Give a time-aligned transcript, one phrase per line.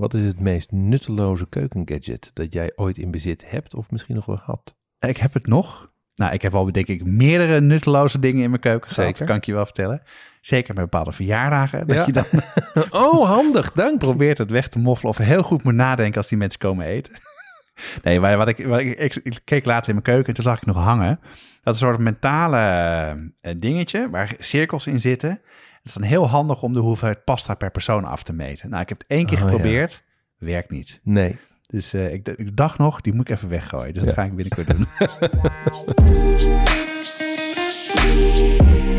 [0.00, 4.26] wat is het meest nutteloze keukengadget dat jij ooit in bezit hebt of misschien nog
[4.26, 4.74] wel had?
[4.98, 5.90] Ik heb het nog.
[6.14, 9.26] Nou, ik heb al denk ik meerdere nutteloze dingen in mijn keuken gehad, Zeker.
[9.26, 10.02] kan ik je wel vertellen.
[10.40, 11.86] Zeker bij bepaalde verjaardagen.
[11.86, 12.06] Dat Ja.
[12.06, 12.24] je dan
[13.02, 13.98] Oh, handig, dank.
[13.98, 17.12] probeert het weg te moffelen of heel goed moet nadenken als die mensen komen eten.
[18.02, 20.44] Nee, maar wat ik, wat ik, ik, ik keek laatst in mijn keuken en toen
[20.44, 21.20] zag ik nog hangen.
[21.62, 22.58] Dat is een soort mentale
[23.40, 25.40] eh, dingetje waar cirkels in zitten.
[25.82, 28.70] Het is dan heel handig om de hoeveelheid pasta per persoon af te meten.
[28.70, 29.50] Nou, ik heb het één keer Oh, ja.
[29.50, 30.02] geprobeerd.
[30.38, 31.00] Werkt niet.
[31.02, 31.38] Nee.
[31.66, 33.94] Dus eh, ik dacht nog, die moet ik even weggooien.
[33.94, 34.86] Dus dat ga ik binnenkort doen.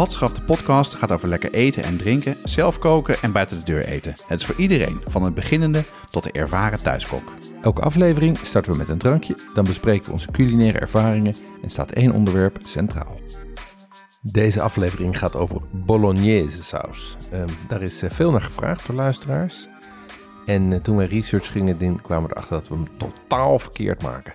[0.00, 3.84] Watschaf de podcast gaat over lekker eten en drinken, zelf koken en buiten de deur
[3.84, 4.14] eten.
[4.26, 7.32] Het is voor iedereen, van het beginnende tot de ervaren thuiskok.
[7.62, 11.90] Elke aflevering starten we met een drankje, dan bespreken we onze culinaire ervaringen en staat
[11.90, 13.20] één onderwerp centraal.
[14.22, 17.16] Deze aflevering gaat over bolognese saus.
[17.30, 19.68] Ehm, daar is eh, veel naar gevraagd door luisteraars.
[20.46, 24.02] En eh, toen wij research gingen doen, kwamen we erachter dat we hem totaal verkeerd
[24.02, 24.32] maken.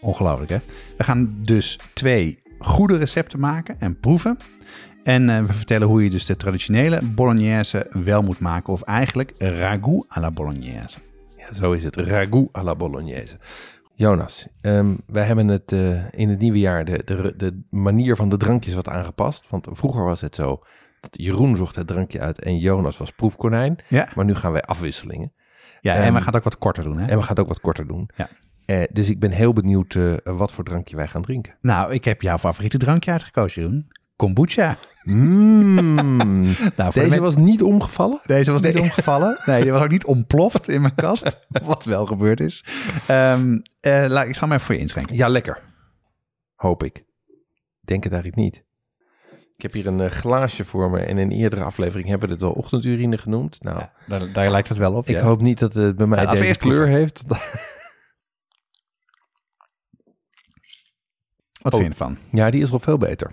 [0.00, 0.58] Ongelooflijk, hè?
[0.96, 4.38] We gaan dus twee goede recepten maken en proeven.
[5.04, 8.72] En eh, we vertellen hoe je dus de traditionele bolognese wel moet maken.
[8.72, 10.98] Of eigenlijk ragout à la bolognese.
[11.36, 11.96] Ja, zo is het.
[11.96, 13.36] Ragout à la bolognese.
[13.94, 18.28] Jonas, ehm, wij hebben het eh, in het nieuwe jaar de, de, de manier van
[18.28, 19.44] de drankjes wat aangepast.
[19.48, 20.62] Want vroeger was het zo
[21.00, 23.78] dat Jeroen zocht het drankje uit en Jonas was proefkonijn.
[23.88, 25.32] Ja, Maar nu gaan wij afwisselingen.
[25.80, 27.06] ja en Ehm, we gaan het ook wat korter doen, hè?
[27.06, 28.10] En we gaan het ook wat korter doen.
[28.16, 28.28] Ja.
[28.64, 31.54] Eh, dus ik ben heel benieuwd wat voor drankje wij gaan drinken.
[31.60, 33.86] Nou, ik heb jouw favoriete drankje uitgekozen, Jeroen.
[34.18, 34.76] Kombucha.
[35.02, 36.44] Mm,
[36.76, 38.18] Nou, deze was niet omgevallen.
[38.26, 38.82] Deze was niet Nee.
[38.82, 39.40] omgevallen.
[39.44, 41.38] Nee, die was ook niet ontploft in mijn kast.
[41.64, 42.64] Wat wel gebeurd is.
[43.06, 45.16] Ehm, eh, laat, ik zal hem even voor je inschenken.
[45.16, 45.62] Ja, lekker.
[46.54, 47.04] Hoop ik.
[47.80, 48.64] Denk het eigenlijk niet.
[49.56, 50.98] Ik heb hier een eh, glaasje voor me.
[50.98, 53.62] En in een eerdere aflevering hebben we het al ochtendurine genoemd.
[53.62, 55.08] Nou, Daar, daar lijkt het wel op.
[55.08, 55.22] ik ja.
[55.22, 57.22] hoop niet dat het bij mij Ja, deze kleur heeft.
[57.26, 57.38] Wat
[61.62, 61.80] Oh.
[61.80, 62.18] vind je ervan?
[62.32, 63.32] Ja, die is al veel beter.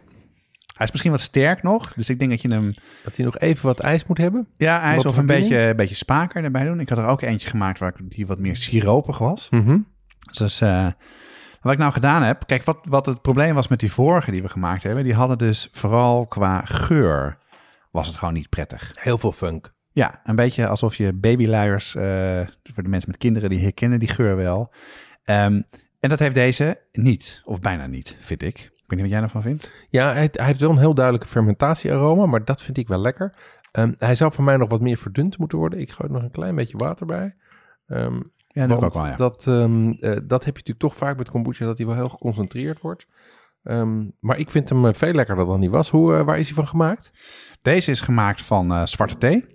[0.76, 1.94] Hij is misschien wat sterk nog.
[1.94, 4.48] Dus ik denk dat je hem Dat hij nog even wat ijs moet hebben.
[4.58, 6.80] Ja, ijs of een beetje, een beetje spaker erbij doen.
[6.80, 9.48] Ik had er ook eentje gemaakt waar ik, die wat meer siropig was.
[9.50, 9.78] Mhm.
[10.32, 10.88] Dus eh,
[11.62, 12.44] wat ik nou gedaan heb...
[12.46, 15.04] Kijk, wat, wat het probleem was met die vorige die we gemaakt hebben...
[15.04, 17.38] die hadden dus vooral qua geur...
[17.92, 18.92] was het gewoon niet prettig.
[18.96, 19.74] Heel veel funk.
[19.92, 21.96] Ja, een beetje alsof je babyluiers...
[21.96, 24.74] eh, voor de mensen met kinderen, die herkennen die geur wel.
[25.24, 25.62] Ehm,
[26.00, 27.42] en dat heeft deze niet.
[27.46, 28.74] Of bijna niet, vind ik.
[28.86, 29.72] Ik weet niet wat jij ervan vindt.
[29.90, 33.34] Ja, hij, hij heeft wel een heel duidelijke fermentatiearoma, maar dat vind ik wel lekker.
[33.72, 35.80] Ehm, hij zou voor mij nog wat meer verdund moeten worden.
[35.80, 37.36] Ik gooi er nog een klein beetje water bij.
[37.88, 39.16] Ehm, Ja, dat ook wel, ja.
[39.16, 42.10] dat, ehm, eh, dat heb je natuurlijk toch vaak met kombucha, dat hij wel heel
[42.10, 43.08] geconcentreerd wordt.
[44.20, 45.90] Maar ik vind hem eh, veel lekkerder dan hij was.
[45.90, 47.12] Hoe, eh, waar is hij van gemaakt?
[47.62, 49.46] Deze is gemaakt van zwarte thee.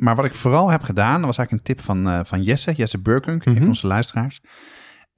[0.00, 3.00] Maar wat ik vooral heb gedaan, dat was eigenlijk een tip van, van Jesse, Jesse
[3.00, 3.60] Burkunk, een Mhm.
[3.60, 4.40] van onze luisteraars.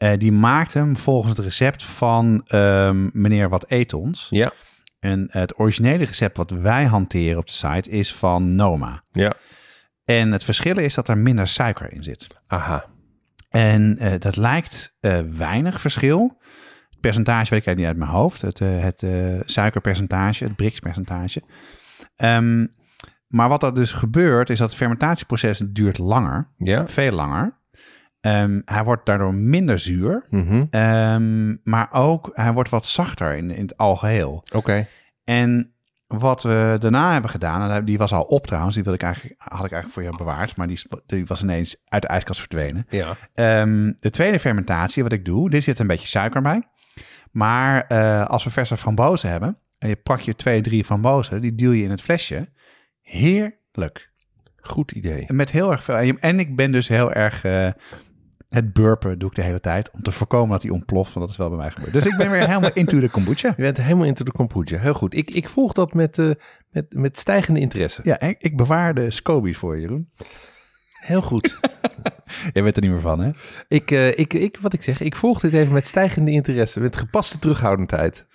[0.01, 4.27] Eh, die maakt hem volgens het recept van ehm, meneer Wat Eet Ons.
[4.31, 4.53] Ja,
[5.01, 9.03] En het originele recept wat wij hanteren op de site is van Noma.
[9.13, 9.33] ja.
[10.05, 12.27] En het verschil is dat er minder suiker in zit.
[12.47, 12.85] Aha.
[13.49, 16.41] En eh, dat lijkt eh, weinig verschil.
[16.91, 18.41] Het percentage weet ik niet uit mijn hoofd.
[18.41, 19.05] Het, het
[19.45, 21.43] suikerpercentage, het Brix-percentage.
[22.17, 22.67] Ehm,
[23.27, 26.49] maar wat er dus gebeurt, is dat het fermentatieproces duurt langer.
[26.57, 26.89] Ja.
[26.89, 27.59] Veel langer.
[28.21, 30.27] Ehm, hij wordt daardoor minder zuur.
[30.31, 30.65] Mhm.
[30.71, 34.45] Ehm, maar ook, hij wordt wat zachter in, in het algeheel.
[34.55, 34.87] Oké.
[35.25, 35.73] En
[36.07, 39.35] wat we daarna hebben gedaan, en die was al op trouwens, die wilde ik eigenlijk,
[39.39, 40.67] had ik eigenlijk voor je bewaard, maar
[41.07, 42.87] die, was ineens uit de ijskast verdwenen.
[42.89, 43.17] Ja.
[43.35, 46.63] Ehm, de tweede fermentatie, wat ik doe, dit zit een beetje suiker bij.
[47.31, 51.55] Maar eh, als we verse frambozen hebben, en je pak je twee, drie frambozen, die
[51.55, 52.49] duw je in het flesje.
[53.03, 54.11] Heerlijk.
[54.61, 55.25] Goed idee.
[55.33, 55.95] Met heel erg veel.
[56.21, 57.45] En ik ben dus heel erg.
[57.45, 57.69] eh,
[58.51, 59.91] het burpen doe ik de hele tijd.
[59.91, 61.13] Om te voorkomen dat hij ontploft.
[61.13, 61.93] Want dat is wel bij mij gebeurd.
[61.93, 63.49] Dus ik ben weer helemaal into de kombucha.
[63.57, 64.79] Je bent helemaal into de kombucha.
[64.79, 65.15] Heel goed.
[65.15, 66.31] Ik, ik volg dat met, eh,
[66.71, 68.01] met, met stijgende interesse.
[68.05, 70.11] Ja, ik, ik bewaar de scobies voor je, Jeroen.
[71.01, 71.59] Heel goed.
[72.53, 73.31] Je weet er niet meer van, hè?
[73.69, 76.97] ik, eh, ik, ik, wat ik zeg, ik volg dit even met stijgende interesse, met
[76.97, 78.27] gepaste terughoudendheid.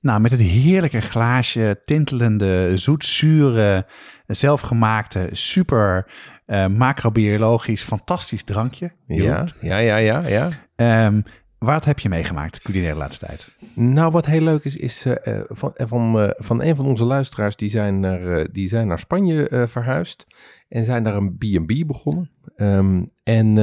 [0.00, 3.86] Nou, met het heerlijke glaasje, tintelende, zoetzure,
[4.26, 6.06] zelfgemaakte, super
[6.44, 8.92] eh, macrobiologisch, fantastisch drankje.
[9.06, 10.48] Ja, ja, ja, ja, ja.
[10.76, 11.20] Ehm,
[11.58, 13.50] wat heb je meegemaakt, culinaire laatste tijd?
[13.74, 17.56] Nou, wat heel leuk is, is eh, eh, van, van, van een van onze luisteraars,
[17.56, 20.26] die zijn naar, die zijn naar Spanje verhuisd
[20.68, 22.30] en zijn daar een B&B begonnen.
[22.56, 23.58] Ehm, en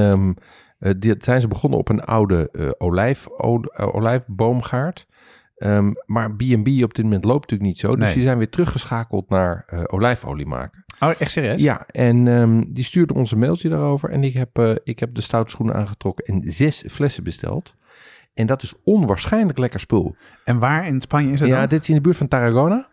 [0.82, 3.28] eh, dit zijn ze begonnen op een oude olijf,
[3.76, 5.08] olijfboomgaard.
[5.62, 7.96] Ehm, maar B&B op dit moment loopt natuurlijk niet zo.
[7.96, 8.14] Dus Nee.
[8.14, 10.84] die zijn weer teruggeschakeld naar eh, olijfolie maken.
[11.00, 11.62] Oh, echt serieus?
[11.62, 14.10] Ja, en ehm, die stuurde ons een mailtje daarover.
[14.10, 17.76] En ik heb, eh, ik heb de stoutschoenen aangetrokken en zes flessen besteld.
[18.34, 20.16] En dat is onwaarschijnlijk lekker spul.
[20.46, 21.68] En waar in Spanje is het Ja, dan?
[21.70, 22.88] dit is in de buurt van Tarragona.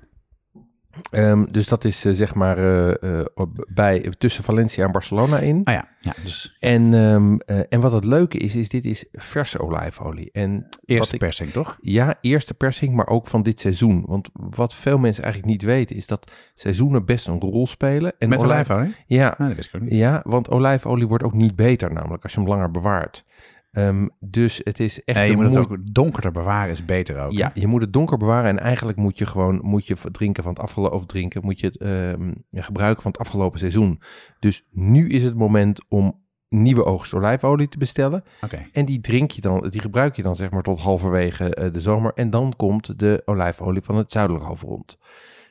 [1.10, 3.26] Ehm, dus dat is eh, zeg maar eh, eh,
[3.68, 5.60] bij, tussen Valencia en Barcelona in.
[5.64, 9.04] Ah ja, ja dus En, ehm, eh, en wat het leuke is, is dit is
[9.12, 10.28] verse olijfolie.
[10.32, 11.78] En eerste ik, persing, toch?
[11.80, 14.04] ja, eerste persing, maar ook van dit seizoen.
[14.06, 18.12] Want wat veel mensen eigenlijk niet weten, is dat seizoenen best een rol spelen.
[18.18, 18.96] En Met olijf- olijfolie?
[19.06, 19.92] Ja, dat wist ik ook niet.
[19.98, 23.24] ja, want olijfolie wordt ook niet beter namelijk als je hem langer bewaart.
[23.70, 27.32] Ehm, dus het is echt Nee, je moet het ook donkerder bewaren, is beter ook.
[27.32, 30.52] Ja, je moet het donker bewaren en eigenlijk moet je gewoon moet je drinken van
[30.52, 34.00] het afgelopen of drinken moet je het ehm, gebruiken van het afgelopen seizoen.
[34.38, 38.24] Dus nu is het moment om nieuwe oogst olijfolie te bestellen
[38.72, 41.80] en die drink je dan, die gebruik je dan zeg maar tot halverwege eh, de
[41.80, 44.98] zomer en dan komt de olijfolie van het zuidelijk halfrond.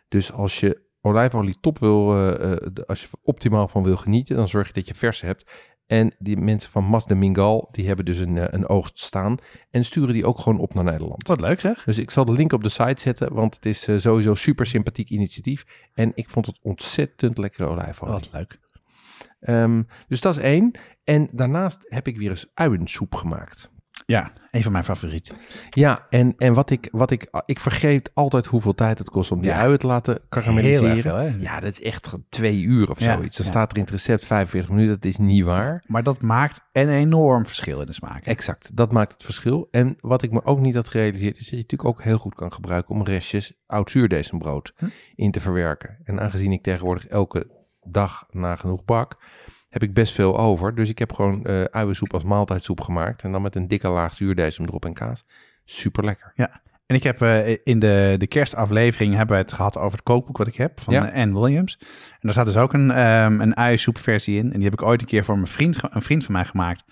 [0.08, 4.48] Dus als je olijfolie top wil, eh, eh, als je optimaal van wil genieten, dan
[4.48, 5.52] zorg je dat je vers hebt.
[5.88, 9.38] En die mensen van Mas de Mingal, die hebben dus een, eh, een oogst staan
[9.70, 11.28] en sturen die ook gewoon op naar Nederland.
[11.28, 11.84] Wat leuk zeg.
[11.84, 14.66] Dus ik zal de link op de site zetten, want het is eh, sowieso super
[14.66, 15.90] sympathiek initiatief.
[15.94, 18.14] En ik vond het ontzettend lekkere olijfolie.
[18.14, 18.60] Wat leuk.
[19.40, 20.72] Ehm, dus dat is één.
[21.04, 23.70] En daarnaast heb ik weer eens uiensoep gemaakt.
[24.06, 25.36] Ja, een van mijn favorieten.
[25.70, 29.42] Ja, en, en wat ik, wat ik, ik vergeet altijd hoeveel tijd het kost om
[29.42, 29.58] die Ja.
[29.58, 31.02] uien te laten karamelliseren.
[31.32, 31.40] veel?
[31.42, 33.38] Ja, dat is echt twee uur of Ja, zoiets.
[33.38, 33.52] Dan ja.
[33.52, 34.94] staat er in het recept 45 minuten.
[34.96, 35.84] Dat is niet waar.
[35.88, 38.26] Maar dat maakt een enorm verschil in de smaak.
[38.26, 38.32] hè?
[38.32, 39.68] Exact, dat maakt het verschil.
[39.72, 42.36] En wat ik me ook niet had gerealiseerd, is dat je natuurlijk ook heel goed
[42.36, 44.86] kan gebruiken om restjes oud zuurdesembrood Hm.
[45.16, 45.98] in te verwerken.
[46.04, 47.48] En aangezien ik tegenwoordig elke
[47.84, 49.18] dag nagenoeg bak,
[49.80, 50.76] heb ik best veel over.
[50.76, 53.24] Dus ik heb gewoon eh uiensoep als maaltijdsoep gemaakt.
[53.24, 55.26] En dan met een dikke laag zuurdesem erop en kaas.
[55.66, 56.34] Super lekker.
[56.86, 60.38] En ik heb eh, in de, de kerstaflevering hebben we het gehad over het kookboek
[60.38, 61.10] wat ik heb van Ja.
[61.12, 61.78] eh, Anne Williams.
[62.10, 64.46] En daar staat dus ook een, ehm een uiensoepversie in.
[64.46, 66.84] En die heb ik ooit een keer voor mijn vriend, een vriend van mij gemaakt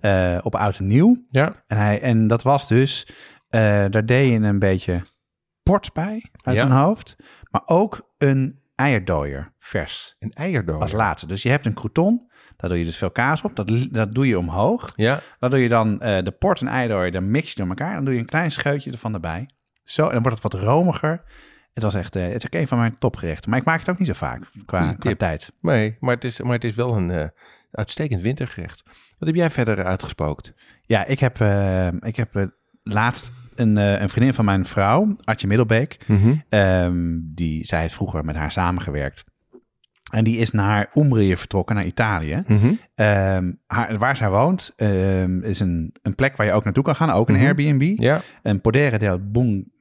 [0.00, 1.24] eh, op oud en nieuw.
[1.30, 3.06] Ja, En, hij, en dat was dus,
[3.48, 5.00] daar deed je een beetje
[5.62, 6.64] port bij uit Ja.
[6.66, 7.16] mijn hoofd.
[7.50, 10.80] Maar ook een eierdooier vers een eierdoos.
[10.80, 11.26] als laatste.
[11.26, 12.30] Dus je hebt een crouton,
[12.62, 13.56] daar doe je dus veel kaas op.
[13.56, 14.92] Dat, dat doe je omhoog.
[14.96, 17.94] Ja, Dan doe je dan eh, de port en eierdooier, dan mix je door elkaar.
[17.94, 19.48] Dan doe je een klein scheutje ervan erbij.
[19.84, 21.22] Zo, en dan wordt het wat romiger.
[21.74, 23.50] Het was echt, eh, het is ook een van mijn topgerechten.
[23.50, 25.52] Maar ik maak het ook niet zo vaak qua, qua tijd.
[25.60, 27.26] nee, maar het is, maar het is wel een eh,
[27.70, 28.82] uitstekend wintergerecht.
[29.18, 30.52] Wat heb jij verder uitgespookt?
[30.82, 31.40] Ja, ik heb,
[32.00, 32.50] ik heb
[32.82, 35.98] laatst een, een vriendin van mijn vrouw, Artje Middelbeek.
[36.48, 39.24] Ehm, die, zij heeft vroeger met haar samengewerkt.
[40.12, 42.42] En die is naar Umbrië vertrokken, naar Italië.
[42.46, 42.72] Mhm.
[42.94, 46.96] Ehm, haar, waar zij woont ehm, is een, een plek waar je ook naartoe kan
[46.96, 47.10] gaan.
[47.10, 47.44] Ook een Mhm.
[47.44, 47.98] Airbnb.
[47.98, 49.72] Ja, Een Podere del Buon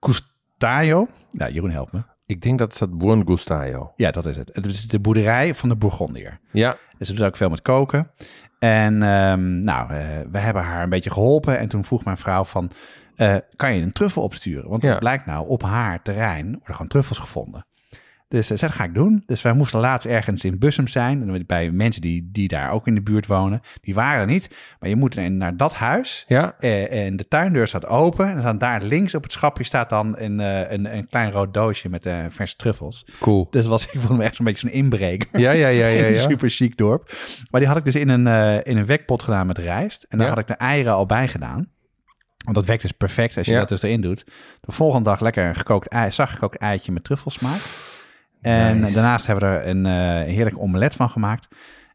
[0.00, 1.08] Gustaio.
[1.32, 2.00] Nou, Jeroen, help me.
[2.26, 3.92] ik denk dat het staat Buon Gustaio.
[3.96, 4.50] Ja, dat is het.
[4.52, 6.38] Het is de boerderij van de Bourgondier.
[6.50, 8.10] Ja, Dus ze doet ook veel met koken.
[8.58, 9.98] En ehm, nou, eh,
[10.30, 11.58] we hebben haar een beetje geholpen.
[11.58, 12.70] En toen vroeg mijn vrouw van,
[13.16, 14.70] eh, kan je een truffel opsturen?
[14.70, 14.88] Want Ja.
[14.90, 17.64] het blijkt nou, op haar terrein worden gewoon truffels gevonden.
[18.30, 19.22] Dus uh, dat ga ik doen.
[19.26, 21.28] Dus wij moesten laatst ergens in Bussum zijn.
[21.28, 23.60] En bij mensen die, die daar ook in de buurt wonen.
[23.80, 24.50] Die waren er niet.
[24.80, 26.24] Maar je moet naar dat huis.
[26.28, 26.54] ja.
[26.58, 28.28] Eh, en de tuindeur staat open.
[28.30, 31.54] En dan daar links op het schapje staat dan een, eh, een, een klein rood
[31.54, 33.06] doosje met eh, verse truffels.
[33.20, 33.46] Cool.
[33.50, 35.40] Dus was, ik vond me echt zo'n beetje zo'n inbreker.
[35.40, 35.98] Ja, ja, ja, ja.
[36.00, 36.20] In een ja.
[36.28, 37.12] super chic dorp.
[37.50, 40.02] Maar die had ik dus in een, eh, in een wekpot gedaan met rijst.
[40.08, 40.32] En daar Ja.
[40.32, 41.68] had ik de eieren al bij gedaan.
[42.44, 43.58] Want dat werkt dus perfect als je Ja.
[43.58, 44.24] dat dus erin doet.
[44.60, 47.60] De volgende dag lekker een gekookt ei, zacht gekookt eitje met truffelsmaak.
[48.40, 48.94] En Nice.
[48.94, 49.92] daarnaast hebben we er een eh,
[50.34, 51.48] heerlijk omelet van gemaakt.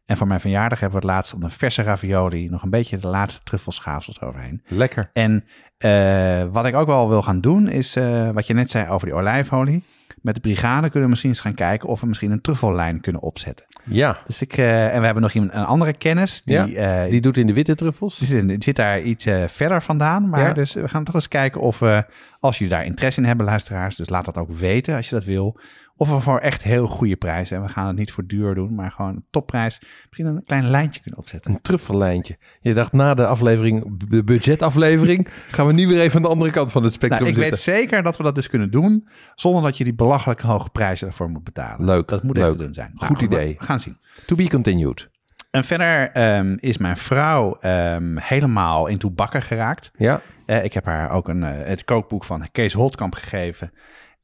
[0.06, 2.96] En voor mijn verjaardag hebben we het laatst op een verse ravioli nog een beetje
[2.96, 4.62] de laatste truffelschaafsels overheen.
[4.66, 5.10] Lekker.
[5.12, 5.44] En
[5.78, 9.06] eh, wat ik ook wel wil gaan doen is, eh, wat je net zei over
[9.06, 9.84] die olijfolie.
[10.22, 13.22] Met de brigade kunnen we misschien eens gaan kijken of we misschien een truffellijn kunnen
[13.22, 13.66] opzetten.
[13.84, 16.42] Ja, Dus ik, en we hebben nog iemand, een andere kennis.
[16.42, 18.18] Die, Ja, die doet in de witte truffels.
[18.18, 20.28] die zit, die zit daar iets verder vandaan.
[20.28, 20.52] Maar Ja.
[20.52, 22.04] dus we gaan toch eens kijken of we,
[22.40, 25.24] als jullie daar interesse in hebben, luisteraars, dus laat dat ook weten als je dat
[25.24, 25.58] wil.
[25.98, 28.74] Of we voor echt heel goede prijzen, en we gaan het niet voor duur doen,
[28.74, 31.50] maar gewoon een topprijs, misschien een klein lijntje kunnen opzetten.
[31.50, 32.36] Een truffellijntje.
[32.60, 36.50] Je dacht na de aflevering, de budgetaflevering, gaan we nu weer even aan de andere
[36.50, 37.72] kant van het spectrum Nou, ik zitten.
[37.74, 41.06] weet zeker dat we dat dus kunnen doen, zonder dat je die belachelijk hoge prijzen
[41.06, 41.84] ervoor moet betalen.
[41.86, 42.50] Leuk, Dat moet leuk.
[42.50, 42.92] te doen zijn.
[42.94, 43.54] Goed we- idee.
[43.58, 43.98] We gaan zien.
[44.26, 45.08] To be continued.
[45.50, 49.90] En verder ehm, is mijn vrouw ehm, helemaal into bakken geraakt.
[49.96, 53.72] Ja, Eh, ik heb haar ook een, eh, het kookboek van Kees Holtkamp gegeven.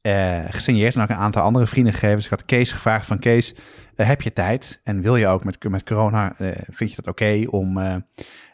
[0.03, 2.15] Eh gesigneerd en ook een aantal andere vrienden gegeven.
[2.15, 3.55] Dus ik had Kees gevraagd van Kees,
[3.95, 4.79] eh, heb je tijd?
[4.83, 7.77] En wil je ook met, met corona, eh, vind je dat oké om...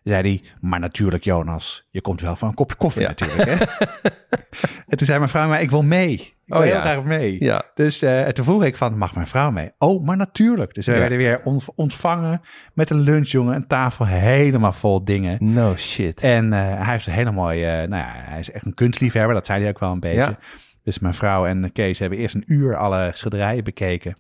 [0.04, 3.08] zei hij, maar natuurlijk Jonas, je komt wel voor een kopje koffie Ja.
[3.08, 3.50] natuurlijk.
[3.50, 3.54] Hè?
[4.88, 6.14] en toen zei mijn vrouw, maar ik wil mee.
[6.14, 6.82] Ik wil Oh, heel ja.
[6.82, 7.36] graag mee.
[7.44, 7.64] ja.
[7.74, 8.00] Dus
[8.34, 9.72] toen vroeg ik van, mag mijn vrouw mee?
[9.78, 10.74] Oh, maar natuurlijk.
[10.74, 12.42] Dus we werden weer on- ontvangen
[12.74, 13.56] met een lunch, jongen.
[13.56, 15.38] Een tafel helemaal vol dingen.
[15.54, 16.20] No shit.
[16.22, 19.34] En hij heeft een hele mooie, nou ja, hij is echt een kunstliefhebber.
[19.34, 20.38] Dat zei hij ook wel een beetje.
[20.84, 24.16] Dus mijn vrouw en Kees hebben eerst een uur alle schilderijen bekeken.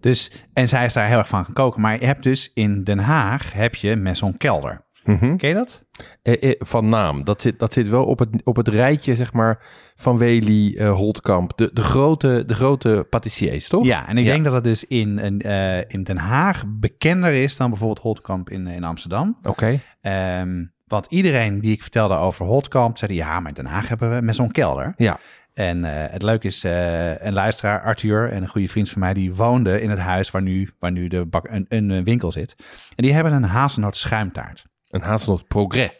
[0.00, 1.80] Dus, en zij is daar heel erg van gaan koken.
[1.80, 4.84] Maar je hebt dus in Den Haag, heb je Maison Kelder.
[5.04, 5.36] Mhm.
[5.36, 5.82] Ken je dat?
[6.22, 7.24] Eh, eh, van naam.
[7.24, 9.62] Dat zit, dat zit wel op het, op het rijtje, zeg maar,
[9.96, 11.52] van Wely, eh, Holtkamp.
[11.56, 13.84] De, de, grote, de grote pâtissiers, toch?
[13.84, 14.30] Ja, en ik Ja.
[14.32, 18.50] denk dat het dus in, een, eh, in Den Haag bekender is dan bijvoorbeeld Holtkamp
[18.50, 19.36] in, in Amsterdam.
[19.42, 19.80] Oké.
[20.00, 24.14] Ehm, want iedereen die ik vertelde over Holtkamp, zei ja, maar in Den Haag hebben
[24.14, 24.94] we Maison Kelder.
[24.96, 25.18] Ja.
[25.54, 29.14] En eh, het leuke is, eh, een luisteraar, Arthur, en een goede vriend van mij,
[29.14, 32.32] die woonde in het huis waar nu, waar nu de bak, een, een eh, winkel
[32.32, 32.54] zit.
[32.96, 34.64] En die hebben een hazelnoot schuimtaart.
[34.88, 35.90] Een hazelnoot progrès.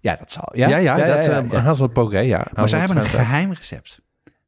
[0.00, 0.48] Ja, dat zal.
[0.52, 1.38] Ja, ja, dat is ja, ja.
[1.38, 2.46] een hazelnoot progrès, ja.
[2.52, 4.00] Maar zij hebben een geheim recept.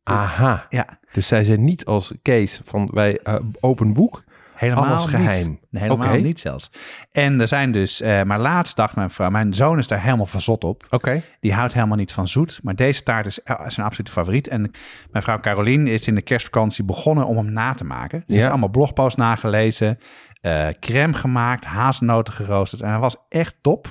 [0.02, 0.66] Aha.
[0.68, 3.20] Ja, Dus zij zijn niet als Kees van wij
[3.60, 4.24] open boek.
[4.68, 5.48] Helemaal Alles geheim.
[5.48, 5.60] Niet.
[5.70, 6.70] Nee, helemaal niet zelfs.
[7.12, 10.26] En er zijn dus, eh, maar laatst dacht mijn vrouw, mijn zoon is daar helemaal
[10.26, 10.86] verzot op.
[10.90, 11.22] Oké.
[11.40, 12.60] Die houdt helemaal niet van zoet.
[12.62, 14.48] Maar deze taart is eh, zijn absolute favoriet.
[14.48, 14.70] En
[15.10, 18.18] mijn vrouw Carolien is in de kerstvakantie begonnen om hem na te maken.
[18.20, 18.34] Ze Ja.
[18.38, 19.98] heeft allemaal blogposts nagelezen.
[20.40, 22.82] eh, crème gemaakt, hazelnoten geroosterd.
[22.82, 23.90] En hij was echt top.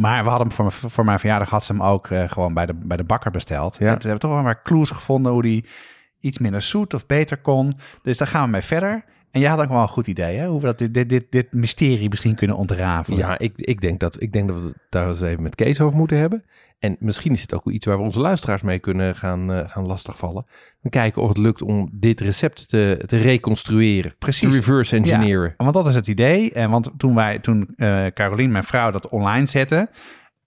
[0.00, 2.54] Maar we hadden hem voor, mijn- voor mijn verjaardag had ze hem ook eh, gewoon
[2.54, 3.76] bij de, bij de bakker besteld.
[3.78, 3.86] Ja.
[3.86, 5.66] En toen hebben we toch wel maar clues gevonden hoe die
[6.20, 7.76] iets minder zoet of beter kon.
[8.02, 9.04] Dus daar gaan we mee verder.
[9.30, 10.46] En jij had ook wel een goed idee, hè?
[10.46, 13.18] Hoe we dat, dit, dit, dit, dit mysterie misschien kunnen ontrafelen.
[13.18, 15.80] Ja, ik, ik, denk dat, ik denk dat we het daar eens even met Kees
[15.80, 16.44] over moeten hebben.
[16.78, 19.86] En misschien is het ook iets waar we onze luisteraars mee kunnen gaan, eh, gaan
[19.86, 20.46] lastigvallen.
[20.80, 24.14] We kijken of het lukt om dit recept te, te reconstrueren.
[24.18, 24.50] Precies.
[24.50, 25.54] Te reverse engineeren.
[25.56, 26.52] Ja, want dat is het idee.
[26.52, 29.88] En want toen wij, toen eh Carolien, mijn vrouw, dat online zette,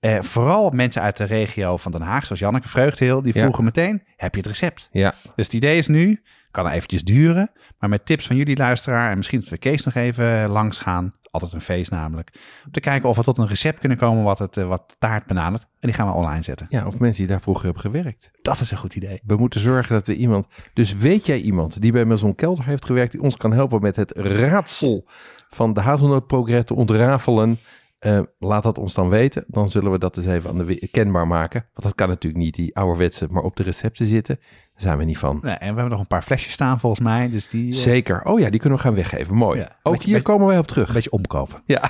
[0.02, 3.42] eh, vooral mensen uit de regio van Den Haag, zoals Janneke Vreugdeheel, die Ja.
[3.42, 4.90] vroegen meteen: heb je het recept?
[4.92, 8.58] Ja, Dus het idee is nu, kan er eventjes duren, maar met tips van jullie
[8.58, 12.30] luisteraar en misschien dat we Kees nog even langs gaan, altijd een feest namelijk,
[12.66, 15.26] om te kijken of we tot een recept kunnen komen wat het eh, wat taart
[15.26, 15.62] benadert.
[15.62, 16.68] En die gaan we online zetten.
[16.70, 18.32] ja, of mensen die daar vroeger hebben gewerkt.
[18.42, 19.22] Dat is een goed idee.
[19.26, 20.48] We moeten zorgen dat we iemand...
[20.74, 23.12] Dus weet jij iemand die bij Maison Kelder heeft gewerkt...
[23.12, 25.06] die ons kan helpen met het raadsel
[25.50, 27.60] van de hazelnootprogres te ontrafelen...
[28.02, 29.44] Eh, laat dat ons dan weten.
[29.48, 31.62] Dan zullen we dat eens even aan de kenbaar maken.
[31.74, 34.36] Want dat kan natuurlijk niet, die ouderwetse, maar op de recepten zitten.
[34.40, 35.40] Daar zijn we niet van.
[35.42, 38.24] Nee, en we hebben nog een paar flesjes staan volgens mij, dus die eh, Zeker.
[38.26, 39.36] Oh ja, die kunnen we gaan weggeven.
[39.36, 39.60] Mooi.
[39.60, 39.66] Ja.
[39.84, 40.88] Ook Beetje- hier beetje- komen wij op terug.
[40.88, 41.62] een beetje omkopen.
[41.66, 41.90] Ja.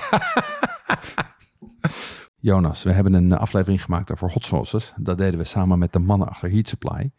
[2.40, 4.92] Jonas, we hebben een aflevering gemaakt over hot sauces.
[4.96, 7.10] Dat deden we samen met de mannen achter Heat Supply.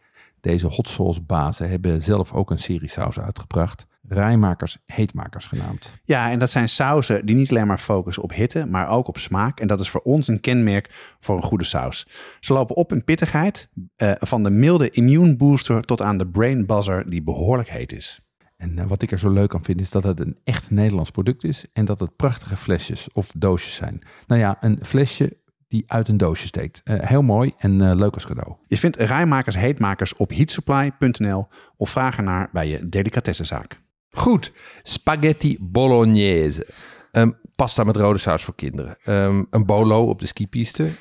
[0.42, 3.86] Deze hot sauce bazen hebben zelf ook een serie sausen uitgebracht.
[4.08, 5.94] Rijmakers, heetmakers genaamd.
[6.04, 9.18] Ja, en dat zijn sauzen die niet alleen maar focussen op hitte, maar ook op
[9.18, 9.60] smaak.
[9.60, 12.08] En dat is voor ons een kenmerk voor een goede saus.
[12.40, 16.66] Ze lopen op in pittigheid, eh, van de milde immune booster tot aan de brain
[16.66, 18.22] buzzer die behoorlijk heet is.
[18.58, 21.12] En eh, wat ik er zo leuk aan vind is dat het een echt Nederlands
[21.12, 21.66] product is.
[21.74, 24.02] En dat het prachtige flesjes of doosjes zijn.
[24.28, 26.82] Nou ja, een flesje die uit een doosje steekt.
[26.84, 28.56] Eh, heel mooi en leuk als cadeau.
[28.68, 33.82] Je vindt rijmakers heetmakers op heatsupply.nl of vraag ernaar bij je delicatessenzaak.
[34.14, 34.52] Goed.
[34.84, 36.68] Spaghetti bolognese.
[37.12, 38.98] Ehm, pasta met rode saus voor kinderen.
[39.04, 40.92] Ehm, een bolo op de skipiste.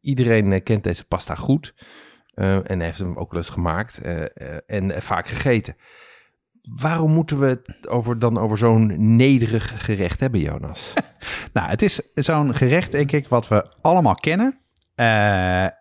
[0.00, 1.74] Iedereen eh, kent deze pasta goed.
[2.34, 3.98] Eh, en heeft hem ook wel eens gemaakt.
[3.98, 5.76] eh, eh, en vaak gegeten.
[6.62, 10.92] Waarom moeten we het over, dan over zo'n nederig gerecht hebben, Jonas?
[11.52, 14.58] Nou, het is zo'n gerecht, denk ik, wat we allemaal kennen.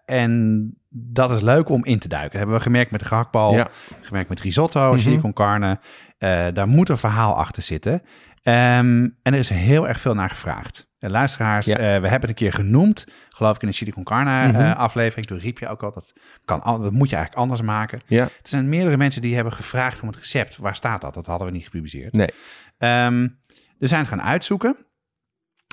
[0.05, 2.29] En dat is leuk om in te duiken.
[2.31, 3.67] Dat hebben we gemerkt met de gehaktbal, Ja.
[4.01, 4.99] gemerkt met risotto, Mhm.
[5.01, 5.79] chili con carne.
[6.17, 8.01] Eh, daar moet een verhaal achter zitten.
[8.43, 10.89] Ehm, en er is heel erg veel naar gevraagd.
[10.97, 11.73] De luisteraars, Ja.
[11.73, 14.61] eh, we hebben het een keer genoemd, geloof ik in de chili con carne Mhm.
[14.61, 15.27] eh, aflevering.
[15.27, 16.13] Toen riep je ook al, dat,
[16.45, 17.99] kan, dat moet je eigenlijk anders maken.
[18.07, 18.23] Ja.
[18.23, 20.57] Er zijn meerdere mensen die hebben gevraagd om het recept.
[20.57, 21.13] Waar staat dat?
[21.13, 22.13] Dat hadden we niet gepubliceerd.
[22.13, 22.29] Nee.
[23.77, 24.75] We zijn gaan uitzoeken.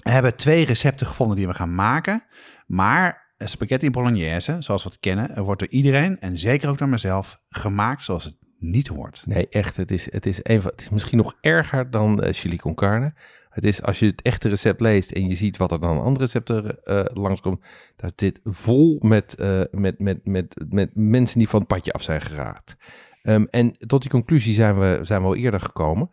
[0.02, 2.24] We hebben twee recepten gevonden die we gaan maken.
[2.66, 7.40] Maar spaghetti bolognese, zoals we het kennen, wordt door iedereen, en zeker ook door mezelf,
[7.48, 9.22] gemaakt zoals het niet hoort.
[9.26, 9.76] Nee, echt.
[9.76, 13.14] Het is, het is, een het is misschien nog erger dan eh, chili con carne.
[13.50, 16.02] Het is als je het echte recept leest en je ziet wat er dan aan
[16.02, 17.64] andere recepten eh langskomt.
[17.96, 22.02] Daar zit vol met, eh, met, met, met, met mensen die van het padje af
[22.02, 22.76] zijn geraakt.
[23.22, 26.10] Ehm, en tot die conclusie zijn we, zijn we al eerder gekomen.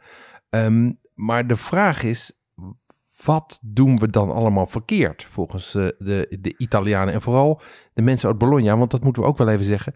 [0.49, 2.39] Ehm, maar de vraag is,
[3.25, 7.61] wat doen we dan allemaal verkeerd volgens eh, de, de Italianen en vooral
[7.93, 8.77] de mensen uit Bologna?
[8.77, 9.95] Want dat moeten we ook wel even zeggen.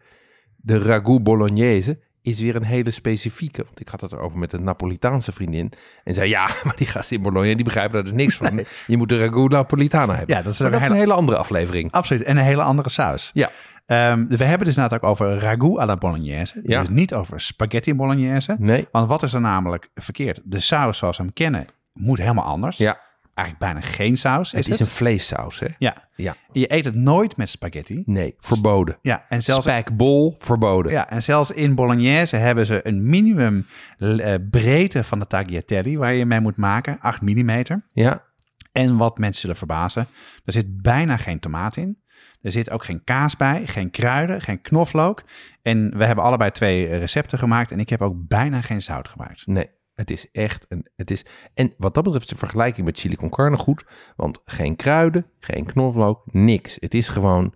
[0.55, 3.63] De ragout bolognese is weer een hele specifieke.
[3.65, 5.71] Want ik had het erover met een Napolitaanse vriendin.
[6.03, 8.65] En zei, ja, maar die gasten in Bologna, die begrijpen daar dus niks van.
[8.87, 10.35] Je moet de ragout Napolitana hebben.
[10.35, 11.91] Ja, dat is een dat is hele- een hele andere aflevering.
[11.91, 12.23] Absoluut.
[12.23, 13.31] En een hele andere saus.
[13.33, 13.49] Ja,
[13.85, 16.59] Ehm, we hebben dus inderdaad ook over ragout à la bolognese.
[16.63, 16.79] Ja.
[16.79, 18.55] Dus niet over spaghetti bolognese.
[18.59, 18.87] nee.
[18.91, 20.41] Want wat is er namelijk verkeerd?
[20.45, 22.77] De saus zoals we hem kennen moet helemaal anders.
[22.77, 22.99] Ja,
[23.39, 24.87] Eigenlijk bijna geen saus het is is het.
[24.87, 25.67] een vleessaus, hè?
[25.77, 26.07] Ja.
[26.15, 26.35] Ja.
[26.51, 28.03] Je eet het nooit met spaghetti.
[28.05, 28.97] Nee, verboden.
[29.01, 30.91] Ja, en zelfs, Spijkbol, verboden.
[30.91, 33.65] ja, en zelfs in bolognese hebben ze een minimum
[33.97, 36.99] eh, breedte van de tagliatelle waar je mee moet maken.
[36.99, 37.63] 8 mm.
[37.93, 38.23] Ja,
[38.71, 40.07] En wat mensen zullen verbazen,
[40.45, 41.97] er zit bijna geen tomaat in.
[42.41, 45.23] Er zit ook geen kaas bij, geen kruiden, geen knoflook.
[45.61, 49.47] En we hebben allebei twee recepten gemaakt en ik heb ook bijna geen zout gebruikt.
[49.47, 49.69] Nee,
[49.99, 50.87] het is echt een.
[50.95, 53.85] Het is, en wat dat betreft is de vergelijking met chili con carne goed.
[54.15, 56.77] Want geen kruiden, geen knoflook, niks.
[56.79, 57.53] Het is gewoon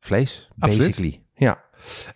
[0.00, 0.86] vlees, Absoluut.
[0.86, 1.22] basically.
[1.34, 1.64] Ja.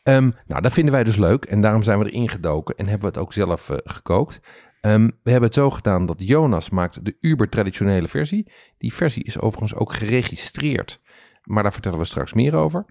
[0.03, 1.45] Ehm, nou, dat vinden wij dus leuk.
[1.45, 4.41] En daarom zijn we erin gedoken en hebben we het ook zelf eh, gekookt.
[4.81, 8.53] Ehm, we hebben het zo gedaan dat Jonas maakt de uber-traditionele versie.
[8.79, 11.01] Die versie is overigens ook geregistreerd.
[11.43, 12.85] Maar daar vertellen we straks meer over.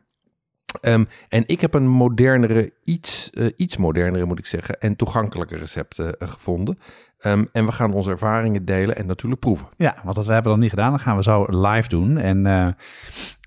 [0.81, 5.57] Ehm, en ik heb een modernere, iets, eh, iets modernere moet ik zeggen, en toegankelijke
[5.57, 6.79] recept eh, gevonden.
[7.19, 9.67] Ehm, en we gaan onze ervaringen delen en natuurlijk proeven.
[9.77, 10.91] Ja, want dat we hebben we nog niet gedaan.
[10.91, 12.17] Dat gaan we zo live doen.
[12.17, 12.67] En eh,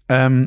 [0.06, 0.46] ehm,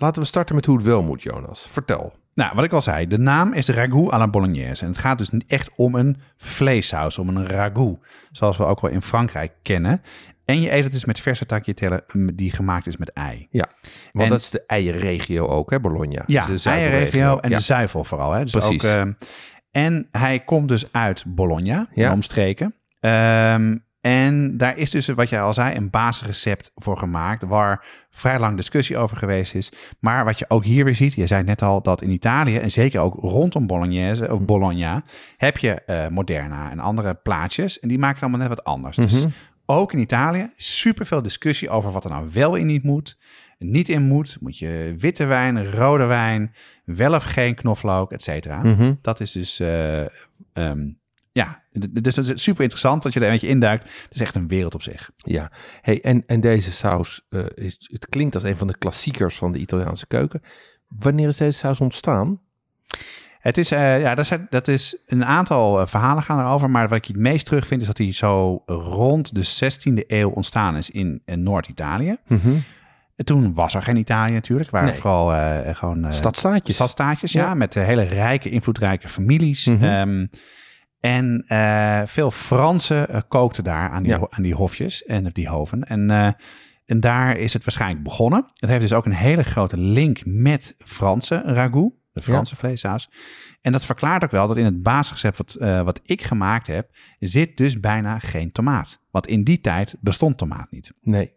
[0.00, 1.66] Laten we starten met hoe het wel moet, Jonas.
[1.68, 2.12] Vertel.
[2.34, 4.82] nou, wat ik al zei, de naam is ragout à la bolognese.
[4.82, 7.98] En het gaat dus niet echt om een vleessaus, om een ragout.
[8.32, 10.02] Zoals we ook wel in Frankrijk kennen.
[10.50, 13.46] En je eet het dus met verse tagliatelle mm, die gemaakt is met ei.
[13.50, 13.68] Ja,
[14.12, 16.22] want En- dat is de eierregio ook, hè, Bologna.
[16.26, 17.56] Ja, Dus de eierregio en ja.
[17.56, 18.32] de zuivel vooral.
[18.32, 18.42] Hè?
[18.42, 18.84] Dus Precies.
[18.84, 19.12] Ook, ehm,
[19.70, 22.06] en hij komt dus uit Bologna, Ja.
[22.06, 22.74] en omstreken.
[23.00, 27.44] Ehm, en daar is dus, wat jij al zei, een basisrecept voor gemaakt...
[27.44, 29.72] waar vrij lang discussie over geweest is.
[29.98, 32.56] Maar wat je ook hier weer ziet, je zei net al dat in Italië...
[32.58, 35.02] en zeker ook rondom Bolognese, of Bologna...
[35.36, 37.78] heb je eh, Moderna en andere plaatjes...
[37.80, 38.96] en die maken het allemaal net wat anders.
[38.96, 39.28] Dus Mhm.
[39.70, 43.18] Ook in Italië superveel discussie over wat er nou wel in niet moet.
[43.58, 44.36] Niet in moet.
[44.40, 46.54] Moet je witte wijn, rode wijn,
[46.84, 48.62] wel of geen knoflook, et cetera.
[48.62, 48.94] Mhm.
[49.02, 50.00] Dat is dus, eh,
[50.52, 50.88] ehm,
[51.32, 53.84] ja, dus het is super interessant dat je er een beetje induikt.
[53.84, 55.10] Het is echt een wereld op zich.
[55.16, 59.36] Ja, hey, en, en deze saus, eh, is, het klinkt als een van de klassiekers
[59.36, 60.40] van de Italiaanse keuken.
[60.88, 62.40] Wanneer is deze saus ontstaan?
[63.40, 66.88] Het is, eh, ja, dat, zijn, dat is een aantal eh, verhalen gaan erover, maar
[66.88, 70.90] wat ik het meest terugvind is dat hij zo rond de 16e eeuw ontstaan is
[70.90, 72.16] in, eh, Noord-Italië.
[73.16, 74.96] En toen was er geen Italië natuurlijk, waren Nee.
[75.00, 75.26] vooral
[75.74, 76.74] gewoon Stadstaatjes.
[76.74, 77.54] stadstaatjes, ja, Ja.
[77.54, 79.64] met hele rijke, invloedrijke families.
[79.66, 79.84] Mhm.
[79.84, 80.26] Ehm,
[81.00, 81.44] en
[82.08, 84.26] veel Fransen kookten daar aan die, Ja.
[84.30, 85.82] aan die hofjes en op die hoven.
[85.84, 86.10] En,
[86.86, 88.50] en daar is het waarschijnlijk begonnen.
[88.54, 93.10] Het heeft dus ook een hele grote link met Franse ragout, de Franse vleessaus.
[93.60, 96.90] En dat verklaart ook wel dat in het basisrecept wat, eh, wat ik gemaakt heb,
[97.18, 99.00] zit dus bijna geen tomaat.
[99.10, 100.92] Want in die tijd bestond tomaat niet.
[101.02, 101.32] Nee.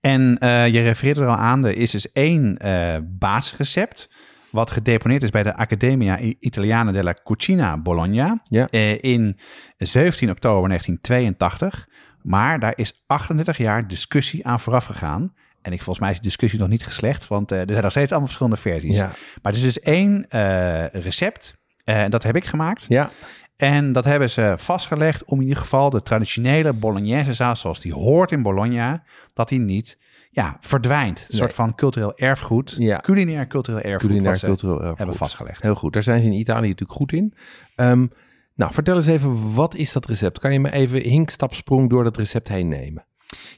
[0.00, 4.10] En eh, je refereert er al aan, er is dus één eh, basisrecept...
[4.50, 8.40] wat gedeponeerd is bij de Accademia Italiana della Cucina Bologna...
[8.42, 8.70] Ja.
[9.00, 9.38] in
[9.76, 11.88] 17 oktober 1982.
[12.22, 15.34] Maar daar is 38 jaar discussie aan vooraf gegaan...
[15.68, 17.90] En ik, volgens mij is die discussie nog niet geslecht, want eh, er zijn nog
[17.90, 18.96] steeds allemaal verschillende versies.
[18.96, 19.06] Ja.
[19.42, 21.54] Maar het is dus één eh, recept,
[21.84, 22.84] eh, en dat heb ik gemaakt.
[22.88, 23.10] Ja.
[23.56, 27.92] En dat hebben ze vastgelegd om in ieder geval de traditionele bolognese saus zoals die
[27.94, 29.02] hoort in Bologna,
[29.34, 29.98] dat die niet
[30.30, 31.18] ja, verdwijnt.
[31.20, 31.38] Een Nee.
[31.40, 32.98] soort van cultureel erfgoed, Ja.
[32.98, 34.98] culinair cultureel erfgoed Culinair cultureel erfgoed.
[34.98, 35.62] hebben vastgelegd.
[35.62, 37.34] Heel goed, daar zijn ze in Italië natuurlijk goed in.
[37.74, 38.06] Ehm,
[38.54, 40.38] nou, vertel eens even, wat is dat recept?
[40.38, 43.04] Kan je me even hinkstapsprong door dat recept heen nemen?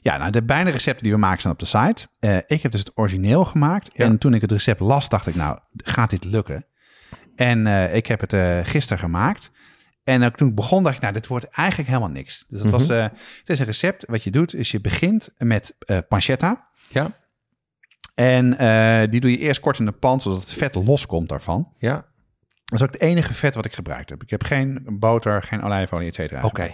[0.01, 2.07] Ja, nou de beide recepten die we maken staan op de site.
[2.19, 3.89] Eh, ik heb dus het origineel gemaakt.
[3.93, 4.05] Ja.
[4.05, 6.65] En toen ik het recept las, dacht ik, nou, gaat dit lukken?
[7.35, 9.51] En eh, ik heb het eh gisteren gemaakt.
[10.03, 12.45] En ook toen ik begon, dacht ik, nou, dit wordt eigenlijk helemaal niks.
[12.47, 12.97] Dus het, was, Mhm.
[13.39, 14.05] het is een recept.
[14.07, 15.75] Wat je doet, is je begint met
[16.07, 16.69] pancetta.
[16.87, 17.11] Ja,
[18.13, 18.49] En
[19.09, 21.73] die doe je eerst kort in de pan, zodat het vet loskomt daarvan.
[21.77, 21.93] ja,
[22.65, 24.23] Dat is ook het enige vet wat ik gebruikt heb.
[24.23, 26.43] Ik heb geen boter, geen olijfolie, et cetera.
[26.43, 26.69] oké.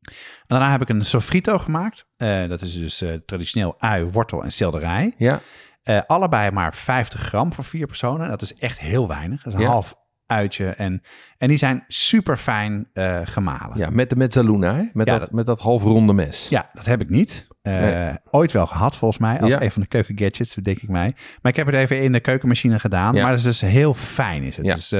[0.00, 2.06] En daarna heb ik een sofrito gemaakt.
[2.16, 5.14] Eh, dat is dus eh, traditioneel ui, wortel en selderij.
[5.18, 5.40] Ja,
[5.82, 8.28] Eh, allebei maar 50 gram voor vier personen.
[8.28, 9.42] Dat is echt heel weinig.
[9.42, 9.70] Dat is een Ja.
[9.70, 9.94] half
[10.26, 10.66] uitje.
[10.68, 11.02] En,
[11.38, 12.90] en die zijn super fijn
[13.24, 13.78] gemalen.
[13.78, 14.82] Ja, met de mezzaluna, hè?
[14.92, 16.48] Met, Ja, dat, dat- met dat halfronde mes.
[16.48, 17.46] Ja, dat heb ik niet.
[17.62, 18.14] Nee.
[18.30, 19.40] Ooit wel gehad, volgens mij.
[19.40, 19.62] Als Ja.
[19.62, 21.14] een van de keukengadgets, denk ik mij.
[21.42, 23.14] Maar ik heb het even in de keukenmachine gedaan.
[23.14, 24.42] Maar het is dus heel fijn.
[24.42, 24.66] Is het.
[24.66, 24.92] Dus,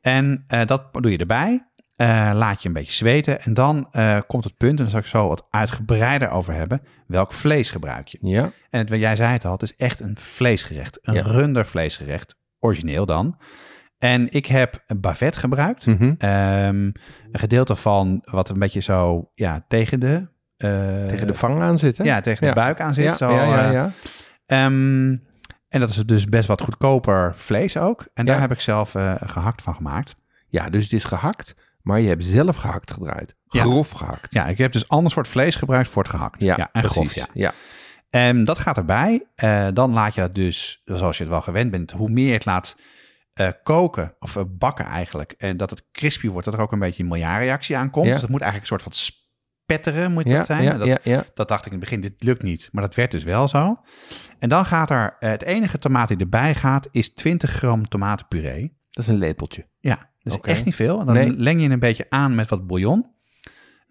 [0.00, 1.68] en dat doe je erbij.
[1.94, 3.40] Eh, laat je een beetje zweten.
[3.40, 6.82] En dan eh, komt het punt, en daar zal ik zo wat uitgebreider over hebben.
[7.06, 8.18] Welk vlees gebruik je?
[8.20, 10.98] Ja, En het, jij zei het al, het is echt een vleesgerecht.
[11.02, 11.22] Een Ja.
[11.22, 12.36] rundervleesgerecht.
[12.58, 13.38] Origineel dan.
[13.98, 15.86] En ik heb een bavet gebruikt.
[15.86, 16.14] Mhm.
[16.18, 16.94] Ehm, een
[17.32, 20.28] gedeelte van wat een beetje zo ja, tegen de...
[20.56, 22.04] eh, tegen de vang aan zitten.
[22.04, 23.04] Ja, tegen de buik aan zit.
[23.04, 23.84] ja, zo, ja, ja,
[24.46, 25.16] eh, ehm,
[25.68, 28.06] en dat is dus best wat goedkoper vlees ook.
[28.14, 30.16] En daar heb ik zelf eh, gehakt van gemaakt.
[30.48, 33.36] Ja, dus het is gehakt, maar je hebt zelf gehakt gedraaid.
[33.44, 33.60] Ja.
[33.60, 34.34] Grof gehakt.
[34.34, 36.42] Ja, ik heb dus ander soort vlees gebruikt voor het gehakt.
[36.42, 37.12] Ja, en precies.
[37.12, 37.26] grof, ja.
[37.32, 37.52] ja.
[38.10, 39.26] En dat gaat erbij.
[39.34, 42.32] Eh, dan laat je het dus, zoals je het wel gewend bent, hoe meer je
[42.32, 42.76] het laat
[43.32, 46.78] eh, koken, of eh, bakken eigenlijk, en dat het crispy wordt, dat er ook een
[46.78, 48.12] beetje een miljarreactie aankomt.
[48.12, 49.14] Dus dat moet eigenlijk een soort van
[49.66, 50.62] spetteren, moet dat zijn.
[50.62, 51.24] ja, dat, ja, ja.
[51.34, 52.68] dat dacht ik in het begin, dit lukt niet.
[52.72, 53.80] Maar dat werd dus wel zo.
[54.38, 58.78] En dan gaat er, het enige tomaat die erbij gaat, is 20 gram tomatenpuree.
[58.90, 59.68] Dat is een lepeltje.
[59.78, 60.48] Ja, Oké.
[60.50, 61.00] echt niet veel.
[61.00, 61.32] En dan Nee.
[61.36, 63.12] leng je een beetje aan met wat bouillon.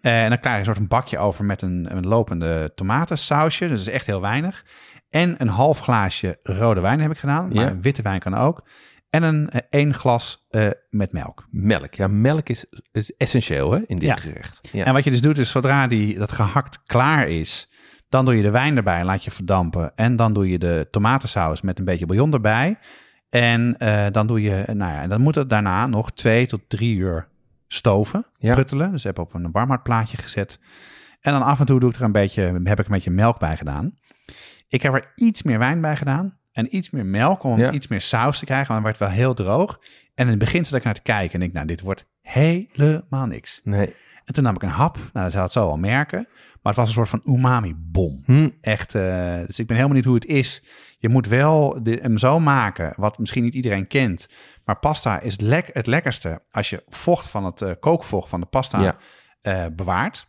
[0.00, 3.68] Eh, en dan krijg je een soort een bakje over met een, een lopende tomatensausje.
[3.68, 4.64] Dus dat is echt heel weinig.
[5.08, 7.48] En een half glaasje rode wijn heb ik gedaan.
[7.52, 7.78] Maar Ja.
[7.80, 8.68] witte wijn kan ook.
[9.10, 11.46] En een eh, één glas eh, met melk.
[11.50, 11.94] Melk.
[11.94, 14.16] Ja, melk is, is essentieel hè, in dit Ja.
[14.16, 14.68] gerecht.
[14.72, 14.84] Ja.
[14.84, 17.70] En wat je dus doet, is zodra die, dat gehakt klaar is,
[18.08, 19.92] dan doe je de wijn erbij, laat je verdampen.
[19.94, 22.78] En dan doe je de tomatensaus met een beetje bouillon erbij.
[23.40, 26.60] En eh, dan doe je, nou ja, en dan moet het daarna nog twee tot
[26.68, 27.28] drie uur
[27.68, 28.52] stoven, Ja.
[28.52, 28.90] pruttelen.
[28.90, 30.58] Dus heb ik op een warmhardplaatje gezet.
[31.20, 33.38] En dan af en toe doe ik er een beetje, heb ik een beetje melk
[33.38, 33.94] bij gedaan.
[34.68, 37.70] Ik heb er iets meer wijn bij gedaan en iets meer melk om Ja.
[37.72, 39.78] iets meer saus te krijgen, want het werd wel heel droog.
[40.14, 43.26] En in het begin zat ik naar te kijken en ik, nou, dit wordt helemaal
[43.26, 43.60] niks.
[43.64, 43.94] Nee.
[44.24, 44.96] En toen nam ik een hap.
[44.96, 46.26] Nou, dat zou het zo wel merken.
[46.64, 48.22] Maar het was een soort van umami-bom.
[48.24, 48.48] Hm.
[48.60, 50.62] Echt, eh, dus ik ben helemaal niet hoe het is.
[50.98, 54.28] Je moet wel de, hem zo maken, wat misschien niet iedereen kent.
[54.64, 58.46] Maar pasta is lek, het lekkerste als je vocht van het eh, kookvocht van de
[58.46, 58.96] pasta Ja.
[59.42, 60.26] eh, bewaart.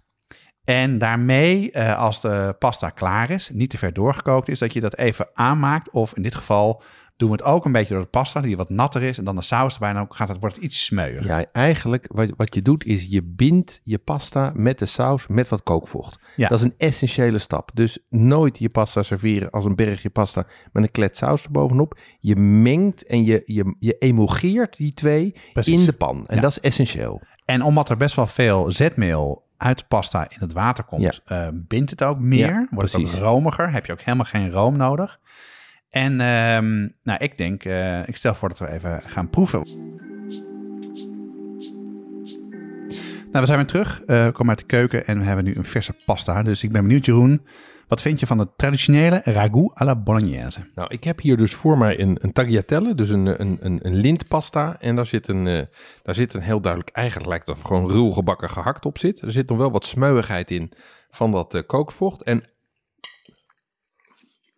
[0.64, 4.98] En daarmee, als de pasta klaar is, niet te ver doorgekookt is, dat je dat
[4.98, 5.90] even aanmaakt.
[5.90, 6.84] Of in dit geval
[7.18, 9.18] doen we het ook een beetje door de pasta, die wat natter is.
[9.18, 11.26] En dan de saus erbij, en dan gaat het, wordt het iets smeuiger.
[11.26, 15.48] Ja, eigenlijk wat, wat je doet is je bindt je pasta met de saus met
[15.50, 16.20] wat kookvocht.
[16.36, 16.48] Ja.
[16.48, 17.72] Dat is een essentiële stap.
[17.74, 22.00] Dus nooit je pasta serveren als een bergje pasta met een klet saus erbovenop.
[22.20, 25.80] Je mengt en je, je, je emulgeert die twee Precies.
[25.80, 26.28] in de pan.
[26.28, 26.42] En Ja.
[26.42, 27.22] dat is essentieel.
[27.46, 31.48] En omdat er best wel veel zetmeel uit de pasta in het water komt, eh,
[31.54, 32.46] bindt het ook meer.
[32.48, 33.72] Ja, wordt het ook romiger.
[33.72, 35.20] Heb je ook helemaal geen room nodig.
[35.90, 39.64] En ehm, nou, ik denk, eh, ik stel voor dat we even gaan proeven.
[43.32, 44.04] Nou, we zijn weer terug.
[44.04, 46.44] eh, we komen uit de keuken en we hebben nu een verse pasta.
[46.44, 47.46] Dus ik ben benieuwd, Jeroen.
[47.88, 50.60] Wat vind je van de traditionele ragout à la bolognese?
[50.76, 53.96] Nou, ik heb hier dus voor mij een, een tagliatelle, dus een, een, een, een
[53.96, 54.80] lintpasta.
[54.80, 55.66] En daar zit een, eh,
[56.04, 59.22] daar zit een heel duidelijk, eigenlijk lijkt dat gewoon ruw gebakken gehakt op zit.
[59.22, 60.72] Er zit nog wel wat smeuigheid in
[61.12, 62.24] van dat kookvocht.
[62.24, 62.44] En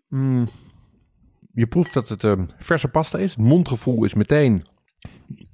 [0.09, 0.47] mm,
[1.57, 3.29] je proeft dat het eh, verse pasta is.
[3.29, 4.65] Het mondgevoel is meteen,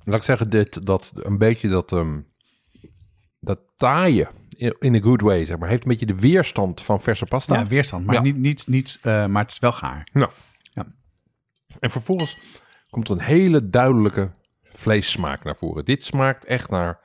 [0.03, 2.19] laat ik zeggen, dit, dat een beetje dat, ehm
[3.39, 4.27] dat taaien
[4.79, 5.69] in, a good way, zeg maar.
[5.69, 7.59] Heeft een beetje de weerstand van verse pasta.
[7.59, 8.21] Ja, weerstand, maar Ja.
[8.21, 10.07] niet, niet, niet eh, maar het is wel gaar.
[10.13, 10.31] Nou.
[10.73, 10.85] Ja.
[11.79, 12.37] En vervolgens
[12.89, 14.31] komt er een hele duidelijke
[14.63, 15.85] vleessmaak naar voren.
[15.85, 16.99] Dit smaakt echt naar...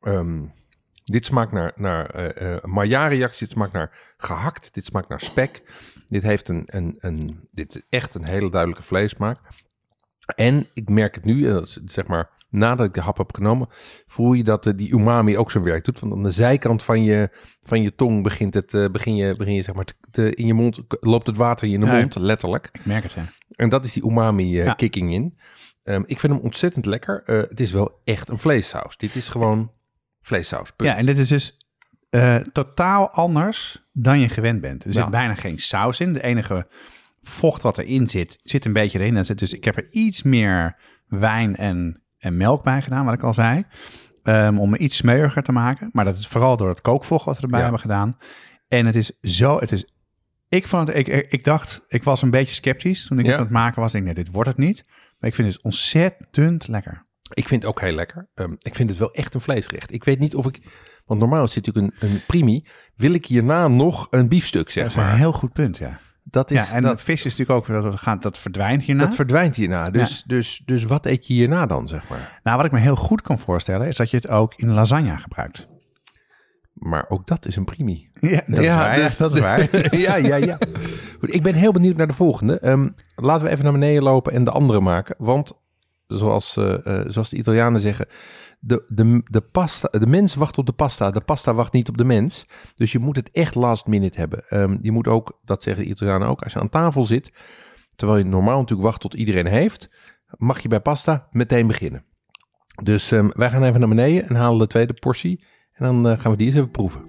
[0.00, 0.44] ehm,
[1.12, 3.46] dit smaakt naar, naar eh Maillard-reactie.
[3.46, 4.74] Dit smaakt naar gehakt.
[4.74, 5.62] Dit smaakt naar spek.
[6.06, 7.48] Dit heeft een, een, een...
[7.50, 9.38] Dit is echt een hele duidelijke vleessmaak.
[10.34, 13.34] En ik merk het nu, en dat is zeg maar nadat ik de hap heb
[13.34, 13.68] genomen,
[14.06, 16.00] voel je dat eh, die umami ook zijn werk doet.
[16.00, 17.30] Want aan de zijkant van je,
[17.62, 20.54] van je tong begint het, begin je, begin je zeg maar te, te- in je
[20.54, 21.98] mond, loopt het water in je Ja.
[21.98, 22.68] mond, letterlijk.
[22.72, 23.24] Ik merk het, ja.
[23.48, 24.72] En dat is die umami eh, Ja.
[24.74, 25.38] kicking in.
[25.82, 27.22] Ehm, ik vind hem ontzettend lekker.
[27.24, 28.96] Het is wel echt een vleessaus.
[28.96, 29.72] Dit is gewoon
[30.22, 30.70] vleessaus.
[30.70, 30.90] punt.
[30.90, 31.56] Ja, en dit is dus
[32.10, 34.84] eh, totaal anders dan je gewend bent.
[34.84, 35.10] Er zit Ja.
[35.10, 36.12] bijna geen saus in.
[36.12, 36.66] De enige
[37.22, 39.24] vocht wat erin zit, zit een beetje erin.
[39.24, 40.76] Zit dus, ik heb er iets meer
[41.06, 43.64] wijn en, en melk bij gedaan, wat ik al zei.
[44.22, 45.88] ehm, om het iets smeuiger te maken.
[45.92, 47.64] Maar dat is vooral door het kookvocht wat we erbij Ja.
[47.64, 48.16] hebben gedaan.
[48.68, 49.92] En het is zo, het is...
[50.48, 53.30] Ik, vond het, ik, ik dacht, ik was een beetje sceptisch toen ik Ja.
[53.30, 53.94] het aan het maken was.
[53.94, 54.84] Ik denk, nee, dit wordt het niet.
[55.18, 57.06] Maar ik vind het ontzettend lekker.
[57.28, 58.28] Ik vind het ook heel lekker.
[58.34, 59.92] Ehm, ik vind het wel echt een vleesgerecht.
[59.92, 60.60] Ik weet niet of ik...
[61.06, 62.64] Want normaal zit natuurlijk een, een primi.
[62.96, 65.16] Wil ik hierna nog een biefstuk, zeg Dat is een maar.
[65.16, 65.98] heel goed punt, ja.
[66.24, 66.70] dat is...
[66.70, 69.04] ja, en dat, vis is natuurlijk ook, dat, gaat, dat verdwijnt hierna.
[69.04, 69.90] dat verdwijnt hierna.
[69.90, 72.40] Dus, dus, dus wat eet je hierna dan, zeg maar?
[72.42, 75.16] nou, wat ik me heel goed kan voorstellen, is dat je het ook in lasagne
[75.16, 75.68] gebruikt.
[76.72, 78.10] Maar ook dat is een primi.
[78.20, 78.96] Ja, dat is waar.
[78.96, 79.76] dus- ja, dat is waar.
[79.96, 80.58] ja, ja, ja.
[81.18, 82.58] Goed, ik ben heel benieuwd naar de volgende.
[82.58, 85.14] Ehm, laten we even naar beneden lopen en de andere maken.
[85.18, 85.52] Want
[86.08, 88.06] zoals, eh, eh, zoals de Italianen zeggen,
[88.60, 91.10] de, de, de, pasta, de mens wacht op de pasta.
[91.10, 92.46] De pasta wacht niet op de mens.
[92.74, 94.48] Dus je moet het echt last minute hebben.
[94.48, 97.32] Ehm, je moet ook, dat zeggen de Italianen ook, als je aan tafel zit,
[97.96, 99.96] terwijl je normaal natuurlijk wacht tot iedereen heeft,
[100.36, 102.04] mag je bij pasta meteen beginnen.
[102.82, 105.44] Dus ehm, wij gaan even naar beneden en halen de tweede portie.
[105.72, 107.02] En dan eh, gaan we die eens even proeven.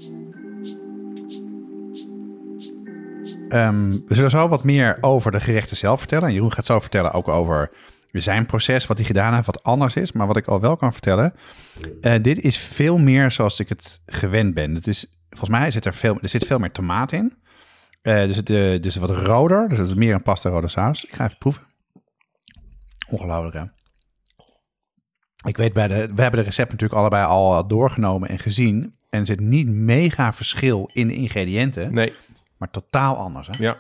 [3.50, 6.28] Ehm, we zullen zo wat meer over de gerechten zelf vertellen.
[6.28, 7.72] En Jeroen gaat zo vertellen ook over
[8.12, 10.12] zijn proces, wat hij gedaan heeft, wat anders is.
[10.12, 11.34] Maar wat ik al wel kan vertellen,
[12.02, 14.76] eh, dit is veel meer zoals ik het gewend ben.
[14.76, 17.38] Het is, volgens mij zit er, veel, er zit veel meer tomaat in.
[18.02, 21.06] Eh, dus, het, eh, dus wat roder, dus het is meer een pasta rode saus.
[21.06, 21.63] Ik ga even proeven.
[23.10, 23.63] Ongelooflijk hè?
[25.48, 28.98] Ik weet bij de, we hebben de recept natuurlijk allebei al doorgenomen en gezien.
[29.10, 32.13] En er zit niet mega verschil in de ingrediënten, Nee,
[32.58, 33.48] maar totaal anders.
[33.48, 33.54] Hè?
[33.63, 33.78] ja.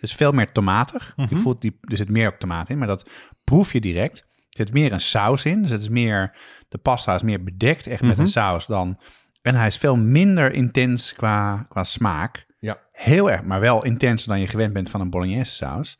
[0.00, 1.14] Is veel meer tomatig.
[1.28, 3.10] Je voelt die, er zit meer ook tomaat in, maar dat
[3.44, 4.18] proef je direct.
[4.18, 5.62] Er zit meer een saus in.
[5.62, 6.36] Dus het is meer,
[6.68, 8.98] de pasta is meer bedekt echt met een saus dan.
[9.42, 12.46] En hij is veel minder intens qua, qua smaak.
[12.58, 12.78] Ja.
[12.92, 15.96] Heel erg, maar wel intenser dan je gewend bent van een bolognese saus.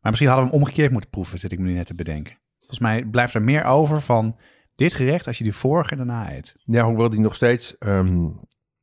[0.00, 2.38] Maar misschien hadden we hem omgekeerd moeten proeven, zit ik me nu net te bedenken.
[2.58, 4.38] Volgens mij blijft er meer over van
[4.74, 6.54] dit gerecht als je die vorige daarna eet.
[6.64, 8.28] Ja, hoewel die nog steeds, ehm,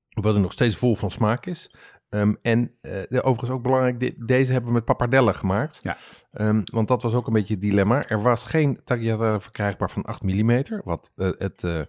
[0.09, 1.75] hoewel die nog steeds vol van smaak is.
[2.15, 5.79] Ehm, en eh, overigens ook belangrijk, deze hebben we met pappardelle gemaakt.
[5.83, 5.97] Ja.
[6.31, 8.03] Ehm, want dat was ook een beetje het dilemma.
[8.07, 11.81] Er was geen tagliatelle verkrijgbaar van 8 mm, wat eh, het, eh,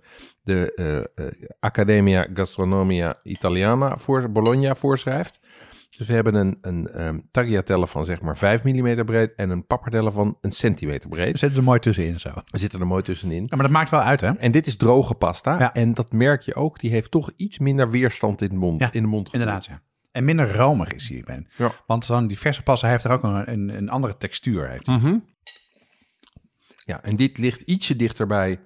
[0.43, 5.41] de Accademia Gastronomia Italiana voor Bologna voorschrijft.
[5.97, 9.67] Dus we hebben een, een ehm, tagliatelle van zeg maar 5 mm breed en een
[9.67, 11.33] pappardelle van een centimeter breed.
[11.33, 12.31] We zitten er mooi tussenin zo.
[12.51, 13.43] We zitten er mooi tussenin.
[13.47, 14.31] Ja, maar dat maakt wel uit hè?
[14.31, 15.59] En dit is droge pasta.
[15.59, 15.75] Ja.
[15.75, 16.81] En dat merk je ook.
[16.81, 18.79] Die heeft toch iets minder weerstand in de mond.
[18.79, 19.83] Ja, in de mond Inderdaad, ja.
[20.17, 21.23] En minder romig is hij.
[21.25, 21.49] Ben.
[21.57, 21.73] Ja.
[21.87, 24.69] Want zo'n diverse pasta heeft er ook een, een, een andere textuur.
[24.71, 24.87] Heeft.
[24.87, 25.19] Mhm.
[26.85, 28.61] Ja, en dit ligt ietsje dichter bij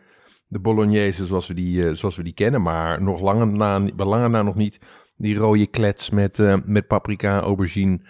[0.47, 2.63] de bolognese zoals we die, eh, zoals we die kennen.
[2.63, 4.79] Maar nog langer na, langer na nog niet
[5.17, 8.01] die rode klets met, eh, met paprika, aubergine,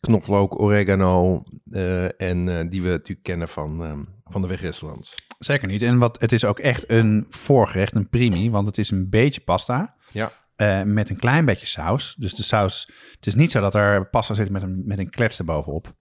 [0.00, 1.42] knoflook, oregano.
[1.70, 5.14] eh, en die we natuurlijk kennen van, van de wegrestaurants.
[5.38, 5.82] Zeker niet.
[5.82, 8.50] En wat, het is ook echt een voorgerecht, een primi.
[8.50, 10.32] Want het is een beetje pasta Ja.
[10.62, 12.14] Eh, met een klein beetje saus.
[12.18, 12.90] Dus de saus...
[13.14, 15.94] Het is niet zo dat er pasta zit met een, met een klets erbovenop.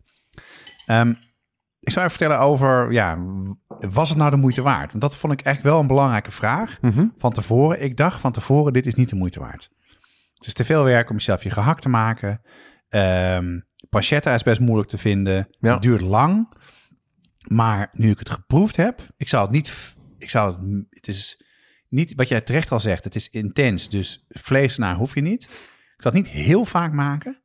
[0.86, 1.10] Ehm,
[1.80, 2.91] ik zou even vertellen over...
[2.91, 3.17] Ja,
[3.80, 4.89] was het nou de moeite waard?
[4.89, 6.78] Want dat vond ik echt wel een belangrijke vraag.
[7.17, 7.82] Van tevoren.
[7.82, 9.69] Ik dacht van tevoren, dit is niet de moeite waard.
[10.34, 12.41] Het is te veel werk om jezelf je gehakt te maken.
[12.89, 15.47] Ehm pancetta is best moeilijk te vinden.
[15.60, 15.74] Ja.
[15.74, 16.54] Het duurt lang.
[17.47, 19.95] Maar nu ik het geproefd heb, ik zou het niet.
[20.17, 20.86] Ik zou het.
[20.89, 21.40] Het is
[21.91, 23.04] niet wat jij terecht al zegt.
[23.04, 23.89] Het is intens.
[23.89, 25.43] Dus vlees naar hoef je niet.
[25.95, 27.41] Ik zou het niet heel vaak maken.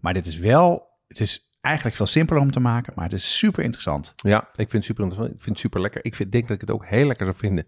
[0.00, 0.88] Maar dit is wel.
[1.06, 2.92] Het is eigenlijk veel simpeler om te maken.
[2.96, 4.12] Maar het is super interessant.
[4.16, 5.34] Ja, ik vind het super interessant.
[5.34, 6.04] Ik vind het super lekker.
[6.04, 7.66] Ik vind, denk dat ik het ook heel lekker zou vinden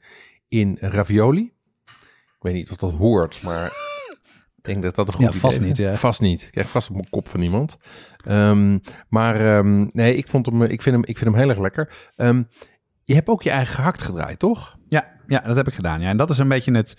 [0.48, 1.52] in ravioli.
[2.36, 3.66] Ik weet niet of dat hoort, maar
[4.56, 5.96] ik denk dat dat een goed Ja, idee vast niet, ja.
[5.96, 6.42] Vast niet.
[6.42, 7.76] Ik krijg vast op mijn kop van iemand.
[8.24, 11.58] Ehm, maar ehm, nee, ik, vond hem, ik, vind hem, ik vind hem heel erg
[11.58, 12.12] lekker.
[12.16, 12.42] Ehm,
[13.04, 14.78] je hebt ook je eigen gehakt gedraaid, toch?
[14.88, 16.00] Ja, ja, dat heb ik gedaan.
[16.00, 16.96] Ja, en dat is een beetje het.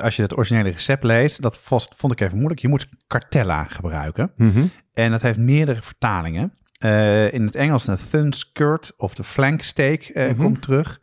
[0.00, 1.58] Als je het originele recept leest, dat
[1.96, 2.60] vond ik even moeilijk.
[2.60, 4.32] Je moet cartella gebruiken.
[4.92, 6.52] En dat heeft meerdere vertalingen.
[6.78, 10.42] Eh, in het Engels een thun skirt of de flank steak eh, Mhm.
[10.42, 11.00] komt terug.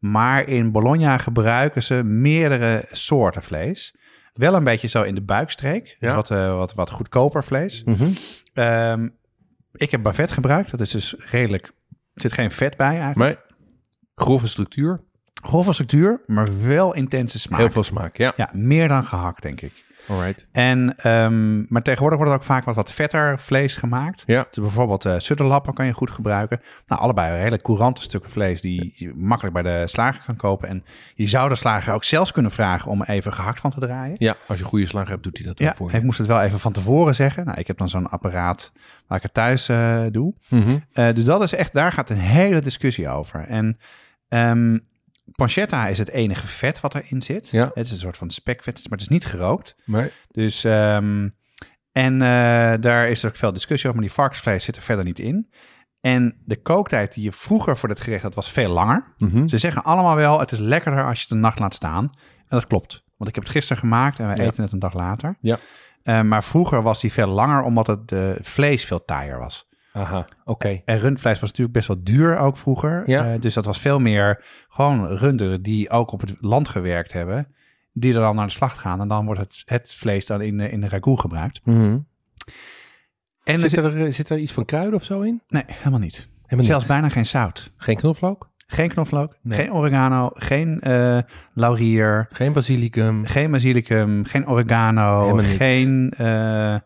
[0.00, 3.94] Maar in Bologna gebruiken ze meerdere soorten vlees.
[4.32, 5.96] Wel een beetje zo in de buikstreek.
[6.00, 6.14] Ja.
[6.14, 7.84] Wat, eh, wat, wat goedkoper vlees.
[7.84, 8.08] Mhm.
[8.52, 9.08] Ehm,
[9.72, 10.70] ik heb bavet gebruikt.
[10.70, 11.64] Dat is dus redelijk...
[12.14, 13.16] Er zit geen vet bij eigenlijk.
[13.16, 13.44] Maar
[14.14, 15.00] grove structuur,
[15.46, 17.58] Grove structuur, maar wel intense smaak.
[17.60, 18.16] heel veel smaak.
[18.16, 19.84] Ja, Ja, meer dan gehakt, denk ik.
[20.08, 20.46] alright.
[20.52, 24.22] En, ehm, maar tegenwoordig wordt er ook vaak wat, wat vetter vlees gemaakt.
[24.26, 26.60] Ja, Dus bijvoorbeeld sudderlappen kan je goed gebruiken.
[26.86, 30.68] Nou, allebei hele courante stukken vlees die je makkelijk bij de slager kan kopen.
[30.68, 34.16] En je zou de slager ook zelfs kunnen vragen om even gehakt van te draaien.
[34.18, 35.96] ja, als je goede slag hebt, doet hij dat ook Ja, voor je.
[35.96, 37.44] ik moest het wel even van tevoren zeggen.
[37.44, 38.72] Nou, ik heb dan zo'n apparaat
[39.06, 40.34] waar ik het thuis eh, doe.
[40.92, 43.40] Eh, dus dat is echt, daar gaat een hele discussie over.
[43.40, 43.78] En
[44.28, 44.78] ehm,
[45.36, 47.48] pancetta is het enige vet wat erin zit.
[47.48, 47.70] Ja.
[47.74, 49.76] Het is een soort van spekvet, maar het is niet gerookt.
[49.84, 51.28] Maar Dus, ehm,
[51.92, 55.04] en eh, daar is er ook veel discussie over, maar die varkensvlees zit er verder
[55.04, 55.50] niet in.
[56.00, 59.14] En de kooktijd die je vroeger voor dit gerecht had, was veel langer.
[59.18, 59.48] mhm.
[59.48, 62.04] Ze zeggen allemaal wel, het is lekkerder als je het een nacht laat staan.
[62.36, 64.42] En dat klopt, want ik heb het gisteren gemaakt en we Ja.
[64.48, 65.34] eten het een dag later.
[65.40, 65.58] Ja.
[66.02, 69.68] Eh, maar vroeger was die veel langer, omdat het eh, vlees veel taaier was.
[69.96, 70.80] Aha, oké.
[70.84, 73.02] En rundvlees was natuurlijk best wel duur ook vroeger.
[73.06, 73.32] Ja.
[73.32, 77.48] Eh, dus dat was veel meer gewoon runderen die ook op het land gewerkt hebben.
[77.92, 79.00] Die er dan naar de slacht gaan.
[79.00, 81.60] En dan wordt het, het vlees dan in, de- in de ragout gebruikt.
[81.64, 81.98] Mhm.
[83.44, 85.42] En er Zit, zit- er, zit er iets van kruiden of zo in?
[85.48, 86.28] nee, helemaal niet.
[86.42, 87.72] Helemaal Zelfs bijna geen zout.
[87.76, 88.50] Geen knoflook?
[88.66, 89.58] Geen knoflook, Nee.
[89.58, 91.18] geen oregano, geen eh,
[91.54, 93.24] laurier, Geen basilicum?
[93.24, 96.76] geen basilicum, geen oregano, geen eh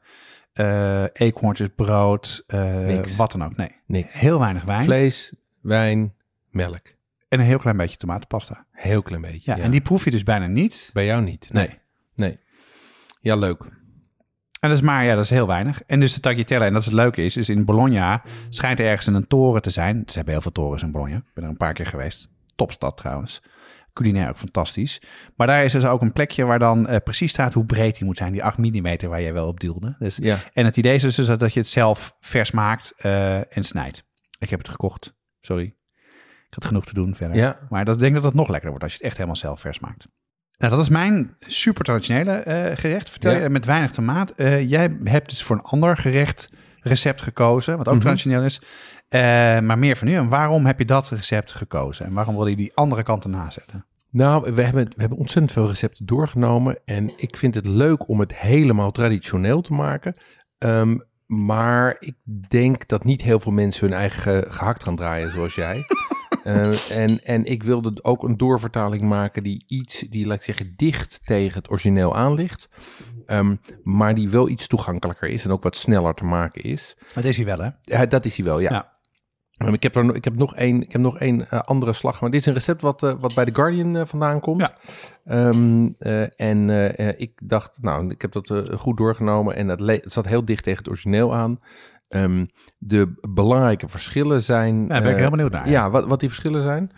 [0.61, 3.57] eh eekhoorntjesbrood, eh, wat dan ook.
[3.57, 4.15] Nee, Niks.
[4.15, 6.15] heel weinig wijn Vlees, wijn,
[6.51, 6.87] melk.
[7.29, 8.67] en een heel klein beetje tomatenpasta.
[8.71, 9.51] Heel klein beetje.
[9.51, 10.91] Ja, Ja, en die proef je dus bijna niet.
[10.93, 11.49] Bij jou niet?
[11.53, 11.67] Nee.
[11.67, 11.79] Nee.
[12.15, 12.39] Nee.
[13.21, 13.63] Ja, leuk.
[14.61, 15.83] En dat is maar, ja, dat is heel weinig.
[15.87, 18.87] En dus de tagliatelle, en dat is het leuke is, is in Bologna schijnt er
[18.87, 20.03] ergens een toren te zijn.
[20.07, 21.17] Ze hebben heel veel torens in Bologna.
[21.17, 22.29] Ik ben er een paar keer geweest.
[22.57, 23.43] Topstad trouwens.
[23.93, 25.01] Culinair ook fantastisch.
[25.37, 28.05] Maar daar is dus ook een plekje waar dan eh, precies staat hoe breed die
[28.05, 28.33] moet zijn.
[28.33, 29.97] Die 8 mm waar jij wel op duwde.
[29.99, 30.39] Dus, Ja.
[30.53, 34.05] En het idee is dus dat dat je het zelf vers maakt eh, en snijdt.
[34.39, 35.15] Ik heb het gekocht.
[35.41, 35.65] Sorry.
[36.49, 37.37] Ik had genoeg te doen verder.
[37.37, 37.59] Ja.
[37.69, 39.61] Maar dat, ik denk dat het nog lekkerder wordt als je het echt helemaal zelf
[39.61, 40.07] vers maakt.
[40.59, 43.11] Nou, dat is mijn super traditionele eh, gerecht.
[43.11, 43.39] Vertel Ja.
[43.39, 44.33] je met weinig tomaat.
[44.67, 46.49] Jij hebt dus voor een ander gerecht
[46.81, 48.03] recept gekozen, wat ook Mhm.
[48.03, 48.61] traditioneel is.
[49.11, 49.21] Eh,
[49.61, 50.15] maar meer van u.
[50.15, 52.07] En waarom heb je dat recept gekozen?
[52.07, 53.85] En waarom wil je die andere kant erna zetten?
[54.11, 56.79] Nou, we hebben, we hebben ontzettend veel recepten doorgenomen.
[56.85, 60.15] En ik vind het leuk om het helemaal traditioneel te maken.
[60.59, 62.15] Ehm, maar ik
[62.49, 65.85] denk dat niet heel veel mensen hun eigen gehakt gaan draaien zoals jij.
[66.45, 70.73] Eh, en, en ik wilde ook een doorvertaling maken die iets, die laat ik zeggen,
[70.77, 72.69] dicht tegen het origineel aan ligt.
[73.27, 76.97] Ehm, maar die wel iets toegankelijker is en ook wat sneller te maken is.
[77.15, 77.69] Dat is hij wel, hè?
[77.83, 78.71] Ja, dat is hij wel, ja.
[78.71, 78.90] Ja.
[79.67, 81.93] Ehm, Ik heb, er, nog- ik heb nog één, ik heb nog één eh, andere
[81.93, 82.21] slag.
[82.21, 84.61] Maar dit is een recept wat, eh, wat bij The Guardian eh, vandaan komt.
[84.61, 84.77] Ja.
[85.25, 86.71] Ehm, eh, en
[87.21, 89.55] ik dacht, nou, ik heb dat goed doorgenomen.
[89.57, 91.61] En het, zat heel dicht tegen het origineel aan.
[92.09, 92.47] Ehm,
[92.79, 94.81] de belangrijke verschillen zijn...
[94.83, 95.69] Ja, daar ben ik heel benieuwd naar.
[95.69, 96.91] ja, wat, wat die verschillen zijn.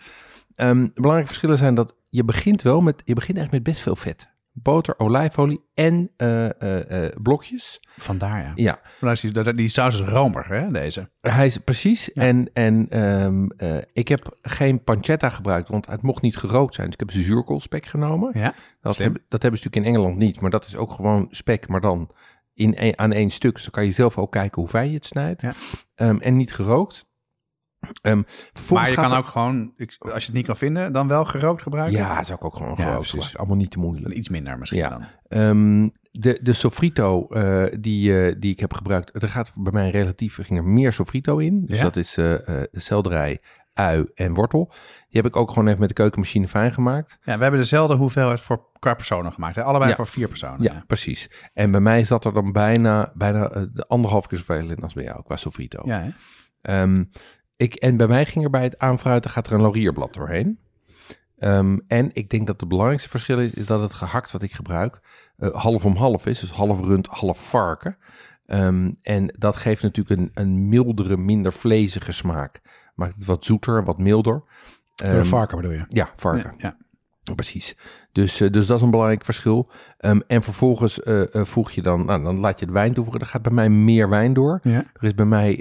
[0.94, 4.30] Belangrijke verschillen zijn dat je begint wel met, je begint echt met best veel vet.
[4.54, 7.80] Boter, olijfolie en eh, eh, eh, blokjes.
[7.98, 8.52] Vandaar, ja.
[8.54, 11.10] Ja, Maar die, die, die saus is romig, hè, deze?
[11.20, 12.12] hij is precies.
[12.12, 16.86] En, en ehm, eh, ik heb geen pancetta gebruikt, want het mocht niet gerookt zijn.
[16.86, 18.30] Dus ik heb zuurkoolspek genomen.
[18.34, 21.26] Ja, Dat, hebben, dat hebben ze natuurlijk in Engeland niet, maar dat is ook gewoon
[21.30, 22.10] spek, maar dan
[22.54, 23.54] in een, aan één stuk.
[23.54, 25.42] Dus dan kan je zelf ook kijken hoe fijn je het snijdt.
[25.42, 25.52] Ja.
[25.94, 27.10] Ehm, en niet gerookt.
[28.02, 28.22] Ehm,
[28.70, 31.62] maar je kan er- ook gewoon, als je het niet kan vinden, dan wel gerookt
[31.62, 31.98] gebruiken?
[31.98, 33.38] Ja, zou ik ook gewoon Ja, gerookt gebruiken.
[33.38, 34.14] Allemaal niet te moeilijk.
[34.14, 34.88] Iets minder misschien Ja.
[34.88, 35.04] dan.
[35.28, 39.90] Ehm, de, de sofrito eh, die, eh, die ik heb gebruikt, er gaat bij mij
[39.90, 41.62] relatief, er ging er meer sofrito in.
[41.66, 41.82] Dus Ja?
[41.82, 43.40] dat is eh eh, selderij,
[43.74, 44.66] ui en wortel.
[45.08, 47.18] Die heb ik ook gewoon even met de keukenmachine fijn gemaakt.
[47.22, 49.56] Ja, we hebben dezelfde hoeveelheid voor qua personen gemaakt.
[49.56, 49.62] Hè?
[49.62, 49.96] Allebei Ja.
[49.96, 50.62] voor vier personen.
[50.62, 51.30] Ja, precies.
[51.54, 55.04] En bij mij zat er dan bijna, bijna de anderhalf keer zoveel in als bij
[55.04, 55.82] jou qua sofrito.
[55.84, 56.10] Ja, hè?
[56.60, 57.04] Ehm,
[57.62, 60.58] ik, en bij mij ging er bij het aanfruiten gaat er een laurierblad doorheen.
[61.38, 64.52] Ehm, en ik denk dat het belangrijkste verschil is, is dat het gehakt wat ik
[64.52, 65.00] gebruik
[65.36, 66.40] eh, half om half is.
[66.40, 67.96] Dus half rund, half varken.
[68.46, 72.60] Ehm, en dat geeft natuurlijk een, een mildere, minder vlezige smaak.
[72.94, 74.42] Maakt het wat zoeter, wat milder.
[74.96, 75.84] Ehm, varken bedoel je?
[75.88, 76.54] ja, varken.
[76.58, 76.76] Ja,
[77.34, 77.76] Precies.
[78.12, 79.70] Dus, eh, dus dat is een belangrijk verschil.
[79.98, 83.20] Ehm, en vervolgens eh, eh, voeg je dan, nou, dan laat je het wijn toevoegen.
[83.22, 84.60] Er gaat bij mij meer wijn door.
[84.62, 84.84] ja.
[84.92, 85.58] Er is bij mij,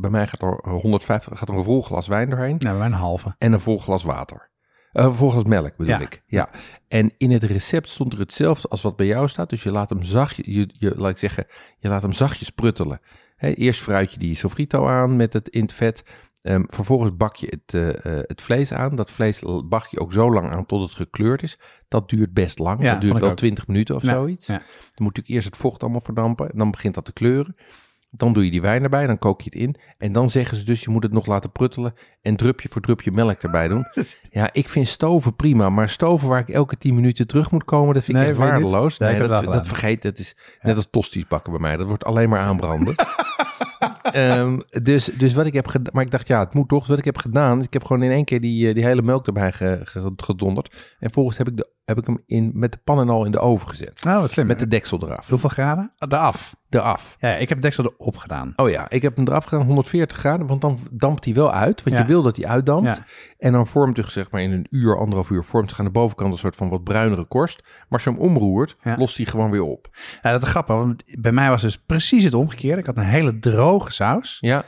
[0.00, 2.92] bij mij gaat er 150, gaat er een vol glas wijn doorheen Nou, wij een
[2.92, 3.34] halve.
[3.38, 4.50] en een vol glas water.
[4.92, 6.00] Eh, een vol glas melk bedoel Ja.
[6.00, 6.22] ik.
[6.26, 6.48] Ja.
[6.88, 9.50] En in het recept stond er hetzelfde als wat bij jou staat.
[9.50, 11.46] Dus je laat hem zachtjes, je, je, laat ik zeggen,
[11.78, 13.00] je laat hem zachtjes pruttelen.
[13.36, 16.04] Hè, eerst fruit je die sofrito aan met het in het vet.
[16.42, 18.96] Ehm, vervolgens bak je het, eh, eh, het vlees aan.
[18.96, 21.58] Dat vlees bak je ook zo lang aan tot het gekleurd is.
[21.88, 22.82] Dat duurt best lang.
[22.82, 23.36] Ja, dat duurt wel ook.
[23.36, 24.46] 20 minuten of Ja, zoiets.
[24.46, 24.52] ja.
[24.56, 26.50] Dan moet natuurlijk eerst het vocht allemaal verdampen.
[26.50, 27.56] En dan begint dat te kleuren.
[28.14, 29.76] Dan doe je die wijn erbij, dan kook je het in.
[29.98, 33.10] En dan zeggen ze dus, je moet het nog laten pruttelen en drupje voor drupje
[33.12, 33.84] melk erbij doen.
[34.30, 37.94] Ja, ik vind stoven prima, maar stoven waar ik elke 10 minuten terug moet komen,
[37.94, 38.98] dat vind ik echt waardeloos.
[38.98, 41.76] Nee, dat, dat vergeet, dat is net als tosti's bakken bij mij.
[41.76, 42.94] Dat wordt alleen maar aanbranden.
[44.12, 46.78] Ehm, dus, dus wat ik heb gedaan, maar ik dacht, ja, het moet toch.
[46.80, 49.02] Dus wat ik heb gedaan, ik heb gewoon in één keer die, eh, die hele
[49.02, 50.72] melk erbij ge- ge- gedonderd.
[50.72, 53.32] En vervolgens heb ik, de, heb ik hem in, met de pan en al in
[53.32, 54.04] de oven gezet.
[54.04, 54.46] Nou, wat slim.
[54.46, 55.28] Met de deksel eraf.
[55.28, 55.92] Hoeveel graden?
[55.98, 56.54] Ah, Eraf.
[56.70, 57.16] Eraf.
[57.18, 58.52] Ja, ik heb deksel erop gedaan.
[58.56, 61.82] Oh ja, ik heb hem eraf gedaan 140 graden, want dan dampt hij wel uit.
[61.82, 62.02] Want Ja.
[62.02, 62.96] je wil dat hij uitdampt.
[62.96, 63.04] Ja.
[63.38, 65.90] En dan vormt zich zeg maar in een uur, anderhalf uur, vormt zich aan de
[65.90, 67.60] bovenkant een soort van wat bruinere korst.
[67.62, 68.96] Maar als je hem omroert, Ja.
[68.96, 69.88] lost hij gewoon weer op.
[70.22, 72.80] Ja, dat is grappig, want bij mij was dus precies het omgekeerde.
[72.80, 74.36] Ik had een hele droge saus.
[74.40, 74.64] Ja,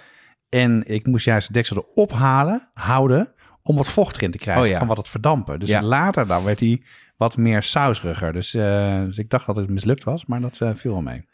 [0.49, 3.29] En ik moest juist de deksel erop halen, houden,
[3.63, 4.79] om wat vocht erin te krijgen Oh ja.
[4.79, 5.61] van wat het verdampen.
[5.61, 5.83] Dus Ja.
[5.83, 6.83] later dan werd hij
[7.17, 8.33] wat meer sausriger.
[8.33, 11.25] Dus, eh, dus ik dacht dat het mislukt was, maar dat eh, viel wel mee.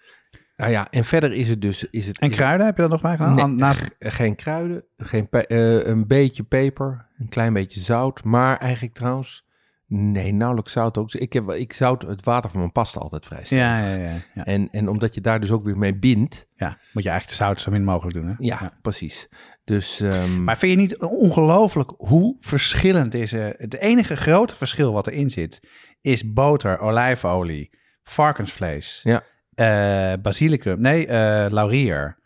[0.57, 1.85] Nou ja, en verder is het dus...
[1.91, 3.35] Is het, En kruiden, heb je dat nog bij gedaan?
[3.35, 8.25] Nee, Naast, geen kruiden, geen eh, een beetje peper, een klein beetje zout.
[8.25, 9.47] Maar eigenlijk trouwens,
[9.93, 11.13] nee, nauwelijks zout ook.
[11.13, 14.45] Ik, heb, ik zout het water van mijn pasta altijd vrij ja, ja, ja, ja.
[14.45, 16.47] En, en omdat je daar dus ook weer mee bindt.
[16.55, 18.27] ja, moet je eigenlijk de zout zo min mogelijk doen.
[18.27, 18.35] Hè?
[18.39, 19.29] Ja, precies.
[19.65, 23.31] Dus ehm, Maar vind je niet ongelooflijk hoe verschillend is?
[23.33, 25.61] Het enige grote verschil wat erin zit,
[26.01, 27.71] is boter, olijfolie,
[28.03, 29.23] varkensvlees, Ja.
[29.55, 32.19] eh, basilicum, nee, eh, laurier.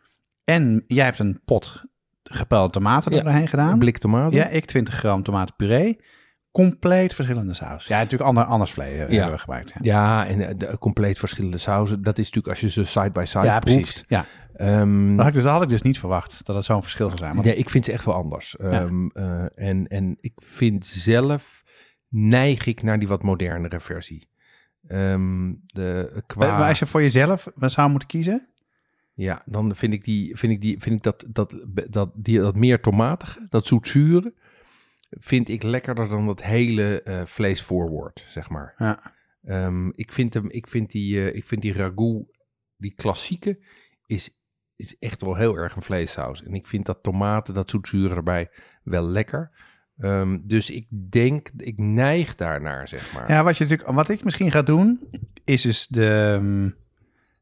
[0.45, 1.83] En jij hebt een pot
[2.23, 3.73] gepelde tomaten Ja, er doorheen gedaan.
[3.73, 4.39] een blik tomaten.
[4.39, 6.01] Ja, ik 20 gram tomatenpuree.
[6.55, 7.87] Compleet verschillende saus.
[7.87, 9.73] Ja, natuurlijk ander, anders vlees eh, hebben we gebruikt.
[9.73, 12.03] Ja, Ja, en eh, de, compleet verschillende sauzen.
[12.03, 13.77] Dat is natuurlijk als je ze side by side ja proeft.
[13.83, 14.05] precies.
[14.09, 14.25] Ja.
[14.57, 17.07] Ehm, Dat, had ik dus, dat had ik dus niet verwacht, dat het zo'n verschil
[17.07, 17.35] zou zijn.
[17.35, 18.57] Want- nee, ik vind ze echt wel anders.
[18.57, 21.63] Ehm, eh, en, en ik vind zelf,
[22.09, 24.29] neig ik naar die wat modernere versie.
[24.87, 28.49] Ehm, de, qua, Maar als je voor jezelf zou moeten kiezen,
[29.17, 32.57] Ja, dan vind ik, die, vind ik, die, vind ik dat, dat, dat, die, dat
[32.57, 34.35] meer tomatige, dat zoetzure,
[35.19, 38.75] vind ik lekkerder dan dat hele eh vleesvoorwoord, zeg maar.
[38.77, 39.13] Ja.
[39.45, 42.25] Ehm, ik, vind hem, ik, vind die, eh, ik vind die ragout,
[42.77, 43.59] die klassieke,
[44.07, 44.39] is,
[44.77, 46.43] is echt wel heel erg een vleessaus.
[46.45, 48.51] En ik vind dat tomaten, dat zoetzure erbij
[48.83, 49.51] wel lekker.
[49.99, 53.31] Ehm, dus ik denk, ik neig daarnaar, zeg maar.
[53.31, 55.09] Ja, wat, je natuurlijk, wat ik misschien ga doen,
[55.45, 56.75] is dus de, mm,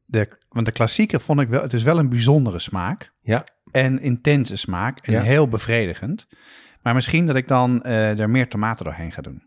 [0.05, 0.27] de...
[0.47, 1.61] Want de klassieke vond ik wel...
[1.61, 3.11] Het is wel een bijzondere smaak.
[3.21, 3.43] Ja.
[3.71, 4.99] En intense smaak.
[4.99, 5.21] En Ja.
[5.21, 6.27] heel bevredigend.
[6.83, 9.43] Maar misschien dat ik dan eh, er meer tomaten doorheen ga doen.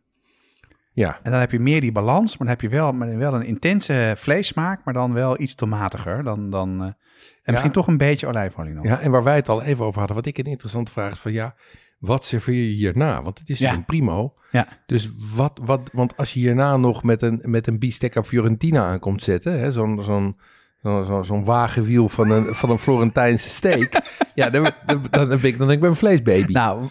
[0.92, 1.18] ja.
[1.22, 3.46] En dan heb je meer die balans, maar dan heb je wel, maar wel een
[3.46, 6.22] intense vleessmaak, maar dan wel iets tomatiger.
[6.24, 8.84] Dan, dan, eh, en misschien toch een beetje olijfolie nog.
[8.84, 11.18] Ja, en waar wij het al even over hadden, wat ik een interessante vraag is
[11.18, 11.54] van ja,
[11.98, 13.22] wat serveer je hierna?
[13.22, 13.72] Want het is Ja.
[13.72, 14.34] een primo.
[14.50, 14.68] Ja.
[14.86, 19.22] Dus wat, wat, want als je hierna nog met een, met een bistecca Fiorentina aankomt
[19.22, 20.36] zetten, hè, zo'n, zo'n,
[20.82, 24.02] zo'n, zo'n, zo'n wagenwiel van een, van een Florentijnse steak,
[24.34, 26.52] ja, dan, dan, dan, ben ik, dan ik ben een vleesbaby.
[26.52, 26.86] Nou,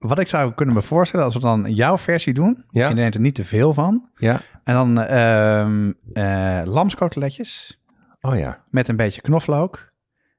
[0.00, 2.88] wat ik zou kunnen me voorstellen, als we dan jouw versie doen, Ja.
[2.88, 7.80] je neemt er niet te veel van, Ja, en dan ehm eh lamskoteletjes
[8.20, 9.92] oh ja, met een beetje knoflook,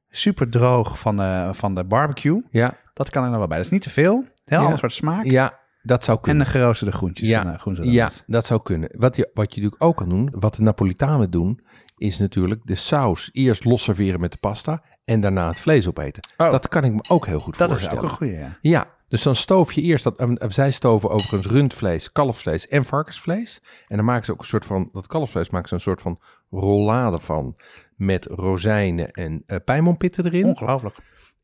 [0.09, 3.57] super droog van de, van de barbecue, ja, dat kan er nog wel bij.
[3.57, 4.63] Dat is niet te veel, heel Ja.
[4.63, 6.45] ander soort smaak, ja, dat zou en kunnen.
[6.45, 7.27] de geroosterde groentjes.
[7.29, 8.89] Ja, en, eh, groenten Ja, dat zou kunnen.
[8.97, 11.59] Wat je, wat je natuurlijk ook kan doen, wat de Napolitanen doen,
[11.97, 16.23] is natuurlijk de saus eerst los serveren met de pasta en daarna het vlees opeten.
[16.37, 16.51] Oh.
[16.51, 18.03] Dat kan ik me ook heel goed Dat is voorstellen.
[18.03, 18.57] ook een goede, ja.
[18.61, 20.17] Ja, dus dan stoof je eerst dat.
[20.17, 23.61] eh, zij stoven overigens rundvlees, kalfsvlees en varkensvlees.
[23.87, 24.89] En dan maken ze ook een soort van.
[24.91, 27.57] Dat kalfsvlees maken ze een soort van rollade van.
[27.95, 30.45] Met rozijnen en eh pijnmonpitten erin.
[30.45, 30.97] Ongelooflijk.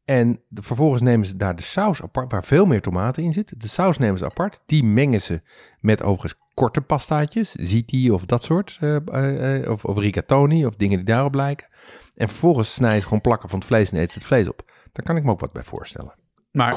[0.06, 3.54] En de- vervolgens nemen ze daar de saus apart, waar veel meer tomaten in zit.
[3.62, 4.62] De saus nemen ze apart.
[4.66, 5.42] Die mengen ze
[5.80, 7.52] met overigens korte pastaatjes.
[7.52, 8.78] Ziti of dat soort.
[8.82, 11.68] eh, eh, of, of rigatoni of dingen die daarop lijken.
[12.16, 14.72] En vervolgens snijden ze gewoon plakken van het vlees en eten ze het vlees op.
[14.92, 16.14] Daar kan ik me ook wat bij voorstellen.
[16.52, 16.76] Maar,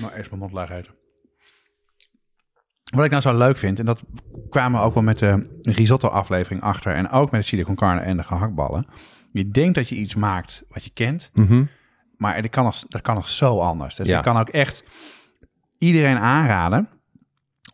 [0.00, 0.94] maar eerst mijn mond laag eten.
[2.94, 4.02] Wat ik nou zo leuk vind, en dat
[4.50, 6.94] kwamen we ook wel met de risotto-aflevering achter...
[6.94, 8.86] en ook met de chili con carne en de gehaktballen.
[9.32, 11.30] Je denkt dat je iets maakt wat je kent,
[12.16, 13.94] maar dat kan nog, dat kan nog zo anders.
[13.94, 14.16] Dus Ja.
[14.18, 14.84] ik kan ook echt
[15.78, 16.88] iedereen aanraden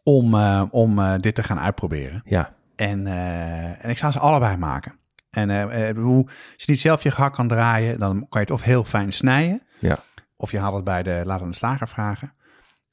[0.03, 2.23] om, eh, om eh, dit te gaan uitproberen.
[2.25, 4.99] Ja, En, eh, en ik zou ze allebei maken.
[5.31, 5.51] En
[5.97, 6.33] hoe, als
[6.65, 9.63] je niet zelf je gehakt kan draaien, dan kan je het of heel fijn snijden...
[9.79, 9.99] ja.
[10.37, 12.35] Of je haalt het bij de laat aan de slager vragen.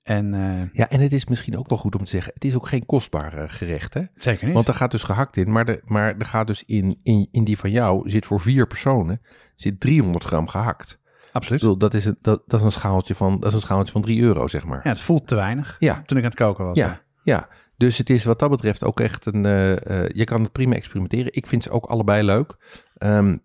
[0.03, 2.55] En eh, Ja, en het is misschien ook wel goed om te zeggen, het is
[2.55, 4.01] ook geen kostbaar eh, gerecht, hè?
[4.13, 4.55] zeker niet.
[4.55, 7.43] Want er gaat dus gehakt in, maar, de, maar er gaat dus in, in, in
[7.43, 9.21] die van jou, zit voor vier personen,
[9.55, 10.99] zit 300 gram gehakt.
[11.31, 11.61] Absoluut.
[11.61, 14.01] bedoel, dat is, een, dat, dat is een schaaltje van, dat is een schaaltje van
[14.01, 14.79] 3 euro, zeg maar.
[14.83, 15.75] Ja, het voelt te weinig.
[15.79, 16.77] Ja, Toen ik aan het koken was.
[16.77, 17.47] ja, ja.
[17.77, 21.33] Dus het is wat dat betreft ook echt een, eh, je kan het prima experimenteren.
[21.33, 22.55] Ik vind ze ook allebei leuk.
[22.97, 23.37] Ehm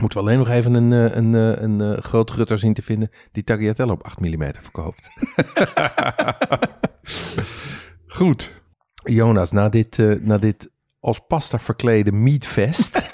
[0.00, 2.82] moeten we alleen nog even een, eh, een, eh, een, eh, groot gutter zien te
[2.82, 5.10] vinden die tagliatelle op 8 mm verkoopt.
[8.16, 8.54] Goed.
[9.04, 10.70] Jonas, na dit, na dit
[11.00, 12.94] als pasta verklede meatfest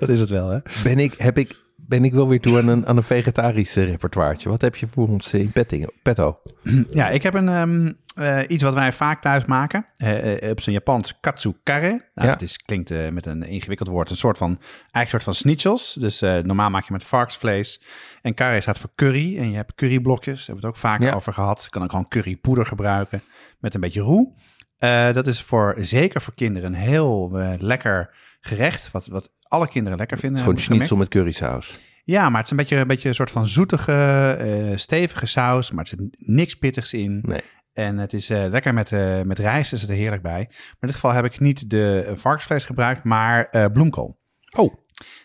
[0.00, 0.58] Dat is het wel, hè?
[0.82, 1.60] ben ik, heb ik,
[1.90, 4.48] ben ik wel weer toe aan een, aan een vegetarisch eh, repertoiretje.
[4.48, 6.40] Wat heb je voor ons in petting, petto?
[6.90, 9.86] Ja, ik heb een, ehm, eh, iets wat wij vaak thuis maken.
[9.96, 11.88] Eh, eh, op zijn Japans katsu kare.
[12.14, 12.32] Nou, Ja.
[12.32, 14.10] Het is, klinkt eh, met een ingewikkeld woord.
[14.10, 15.94] Een soort van, eigenlijk soort van schnitzels.
[16.00, 17.82] Dus eh, normaal maak je met varkensvlees.
[18.22, 19.38] En kare staat voor curry.
[19.38, 20.36] En je hebt curryblokjes.
[20.46, 21.14] Daar hebben we het ook Ja.
[21.14, 21.62] over gehad.
[21.64, 23.22] Je kan ook gewoon currypoeder gebruiken.
[23.58, 24.32] Met een beetje roe.
[24.78, 28.90] Eh, dat is voor, zeker voor kinderen, een heel eh, lekker gerecht.
[28.90, 30.38] Wat, wat alle kinderen lekker vinden.
[30.38, 30.88] Gewoon heb ik gemerkt.
[30.88, 31.08] schnitzel met
[31.40, 31.78] currysaus.
[32.04, 33.92] Ja, maar het is een beetje een, beetje een soort van zoetige,
[34.38, 35.70] eh, stevige saus.
[35.70, 37.18] Maar er zit niks pittigs in.
[37.22, 37.40] Nee.
[37.72, 40.46] En het is eh, lekker met, eh, met rijst, is het er heerlijk bij.
[40.48, 44.18] Maar in dit geval heb ik niet de varkensvlees gebruikt, maar bloemkool.
[44.56, 44.74] Oh,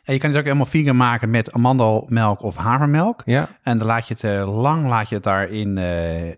[0.03, 3.22] En je kan het ook helemaal vegan maken met amandelmelk of havermelk.
[3.26, 3.59] ja.
[3.61, 5.76] En dan laat je het lang laat je het daarin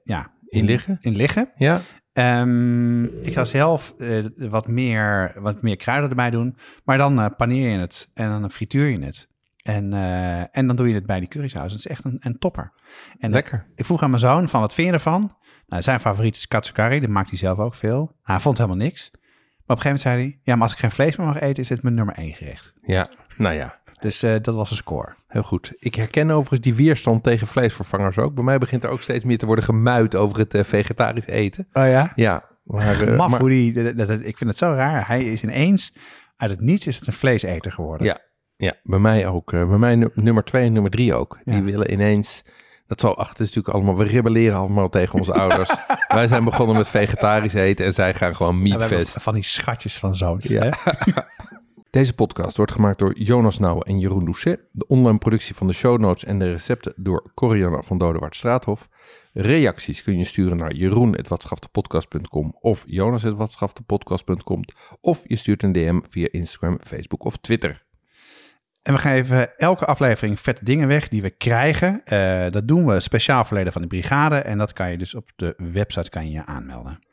[0.03, 0.97] ja, In liggen?
[1.01, 1.51] In liggen.
[1.55, 1.81] Ja.
[2.17, 6.57] Ehm, ik zou zelf eh, wat, meer, wat meer kruiden erbij doen.
[6.83, 9.29] Maar dan eh, paneer je het en dan frituur je het.
[9.63, 11.71] En, eh, en dan doe je het bij die currysaus.
[11.71, 12.73] Het is echt een, een topper.
[13.19, 13.65] En Lekker.
[13.75, 15.35] ik vroeg aan mijn zoon van wat vind je ervan?
[15.67, 16.99] Nou, zijn favoriet is katsukari.
[16.99, 18.15] Dat maakt hij zelf ook veel.
[18.23, 19.09] Hij vond helemaal niks.
[19.11, 20.39] Maar op een gegeven moment zei hij...
[20.43, 22.73] Ja, maar als ik geen vlees meer mag eten, is dit mijn nummer één gerecht.
[22.81, 23.07] Ja,
[23.37, 23.79] nou ja.
[23.99, 25.13] Dus eh, dat was een score.
[25.27, 25.73] Heel goed.
[25.79, 28.33] Ik herken overigens die weerstand tegen vleesvervangers ook.
[28.33, 31.67] Bij mij begint er ook steeds meer te worden gemuid over het eh, vegetarisch eten.
[31.73, 32.11] Oh ja?
[32.15, 33.93] Ja, maar, Maf maar- hoe die...
[33.95, 35.07] dat- ik vind het zo raar.
[35.07, 35.93] Hij is ineens...
[36.37, 38.07] Uit het niets is het een vleeseter geworden.
[38.07, 38.17] Ja,
[38.57, 39.51] ja, bij mij ook.
[39.51, 41.39] Bij mij nu- nummer twee en nummer drie ook.
[41.43, 42.43] Die willen ineens...
[42.87, 43.97] Dat zal achter is natuurlijk allemaal...
[43.97, 45.69] We rebelleren allemaal tegen onze ouders.
[46.07, 49.21] Wij zijn begonnen met vegetarisch eten en zij gaan gewoon meatfest.
[49.21, 50.45] van die schatjes van zoons.
[50.45, 50.73] Ja.
[51.97, 54.59] Deze podcast wordt gemaakt door Jonas Nouwen en Jeroen Doucet.
[54.71, 58.89] De online productie van de show notes en de recepten door Corianne van Dodewaard Straathof.
[59.33, 64.63] Reacties kun je sturen naar jeroen.watschaftepodcast.com of jonas.watschaftepodcast.com
[65.01, 67.85] of je stuurt een DM via Instagram, Facebook of Twitter.
[68.81, 72.01] En we geven elke aflevering vette dingen weg die we krijgen.
[72.05, 74.35] Eh, dat doen we speciaal voor leden van de brigade.
[74.35, 77.06] En dat kan je dus op de website kan je aanmelden.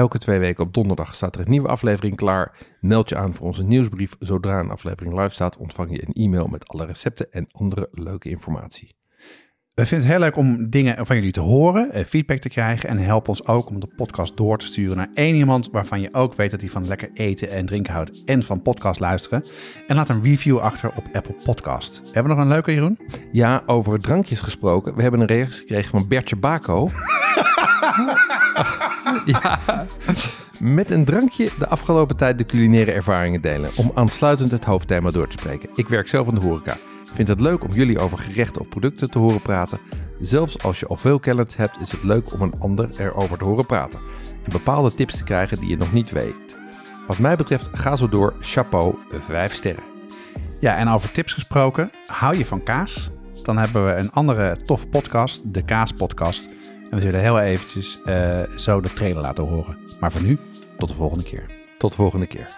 [0.00, 2.56] Elke twee weken op donderdag staat er een nieuwe aflevering klaar.
[2.80, 4.16] Meld je aan voor onze nieuwsbrief.
[4.18, 8.28] Zodra een aflevering live staat, ontvang je een e-mail met alle recepten en andere leuke
[8.28, 8.96] informatie.
[9.74, 12.88] We vinden het heel leuk om dingen van jullie te horen, eh, feedback te krijgen.
[12.88, 16.14] En help ons ook om de podcast door te sturen naar één iemand waarvan je
[16.14, 18.24] ook weet dat hij van lekker eten en drinken houdt.
[18.24, 19.44] En van podcast luisteren.
[19.86, 22.00] En laat een review achter op Apple Podcast.
[22.04, 22.98] Hebben we nog een leuke, Jeroen?
[23.32, 24.94] Ja, over drankjes gesproken.
[24.94, 26.88] We hebben een reactie gekregen van Bertje Bako.
[29.24, 29.58] ja,
[30.58, 33.70] met een drankje de afgelopen tijd de culinaire ervaringen delen.
[33.76, 35.70] Om aansluitend het hoofdthema door te spreken.
[35.74, 36.76] Ik werk zelf in de horeca.
[37.12, 39.78] Vind het leuk om jullie over gerechten of producten te horen praten.
[40.20, 43.44] Zelfs als je al veel kennis hebt, is het leuk om een ander erover te
[43.44, 44.00] horen praten.
[44.44, 46.56] En bepaalde tips te krijgen die je nog niet weet.
[47.06, 48.34] Wat mij betreft, ga zo door.
[48.40, 48.94] Chapeau,
[49.26, 49.82] 5 sterren.
[50.60, 53.10] Ja, en over tips gesproken, hou je van kaas?
[53.42, 56.54] Dan hebben we een andere toffe podcast, de Kaas Podcast.
[56.90, 59.76] En we zullen heel eventjes eh, zo de trailer laten horen.
[60.00, 60.38] Maar voor nu,
[60.78, 61.46] tot de volgende keer.
[61.78, 62.50] Tot de volgende keer.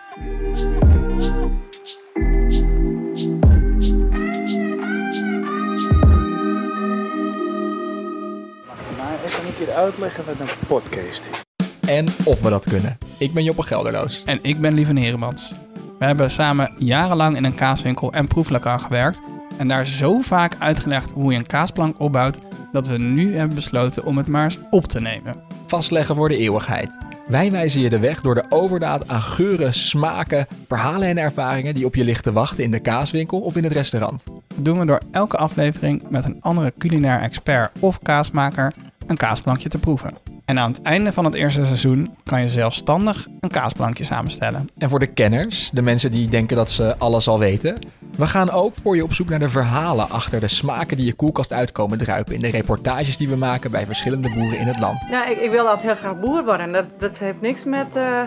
[8.99, 11.41] Maar ik kan een keer uitleggen wat een podcast is.
[11.89, 12.99] en of we dat kunnen.
[13.19, 14.23] Ik ben Joppe Gelderloos.
[14.25, 15.53] En ik ben Lieven Heremans.
[15.99, 19.21] We hebben samen jarenlang in een kaaswinkel en proeflokaal gewerkt.
[19.59, 22.39] En daar zo vaak uitgelegd hoe je een kaasplank opbouwt,
[22.73, 25.37] dat we nu hebben besloten om het maar eens op te nemen.
[25.67, 26.99] Vastleggen voor de eeuwigheid.
[27.27, 31.87] Wij wijzen je de weg door de overdaad aan geuren, smaken, verhalen en ervaringen die
[31.87, 34.23] op je ligt te wachten in de kaaswinkel of in het restaurant.
[34.25, 38.75] Dat doen we door elke aflevering met een andere culinair expert of kaasmaker
[39.07, 40.32] een kaasplankje te proeven.
[40.53, 44.69] En aan het einde van het eerste seizoen kan je zelfstandig een kaasplankje samenstellen.
[44.79, 47.79] En voor de kenners, de mensen die denken dat ze alles al weten,
[48.17, 51.13] we gaan ook voor je op zoek naar de verhalen achter de smaken die je
[51.13, 55.11] koelkast uitkomen druipen in de reportages die we maken bij verschillende boeren in het land.
[55.11, 56.73] Nou, ik, ik wil altijd heel graag boer worden.
[56.73, 58.23] Dat, dat heeft niks met eh,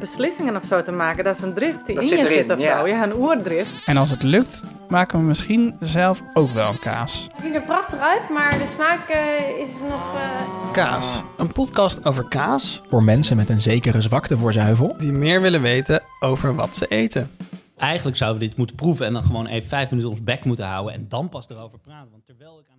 [0.00, 1.24] beslissingen of zo te maken.
[1.24, 2.78] Dat is een drift die Dat in zit je erin, zit of ja.
[2.78, 2.86] zo.
[2.86, 3.84] Ja, een oerdrift.
[3.86, 7.28] En als het lukt, maken we misschien zelf ook wel een kaas.
[7.36, 10.14] Ze zien er prachtig uit, maar de smaak eh, is nog...
[10.14, 14.94] eh, Kaas, een podcast over kaas Voor mensen met een zekere zwakte voor zuivel.
[14.98, 17.30] die meer willen weten over wat ze eten.
[17.76, 20.66] Eigenlijk zouden we dit moeten proeven en dan gewoon even vijf minuten ons bek moeten
[20.66, 22.10] houden en dan pas erover praten.
[22.10, 22.69] Want terwijl ik het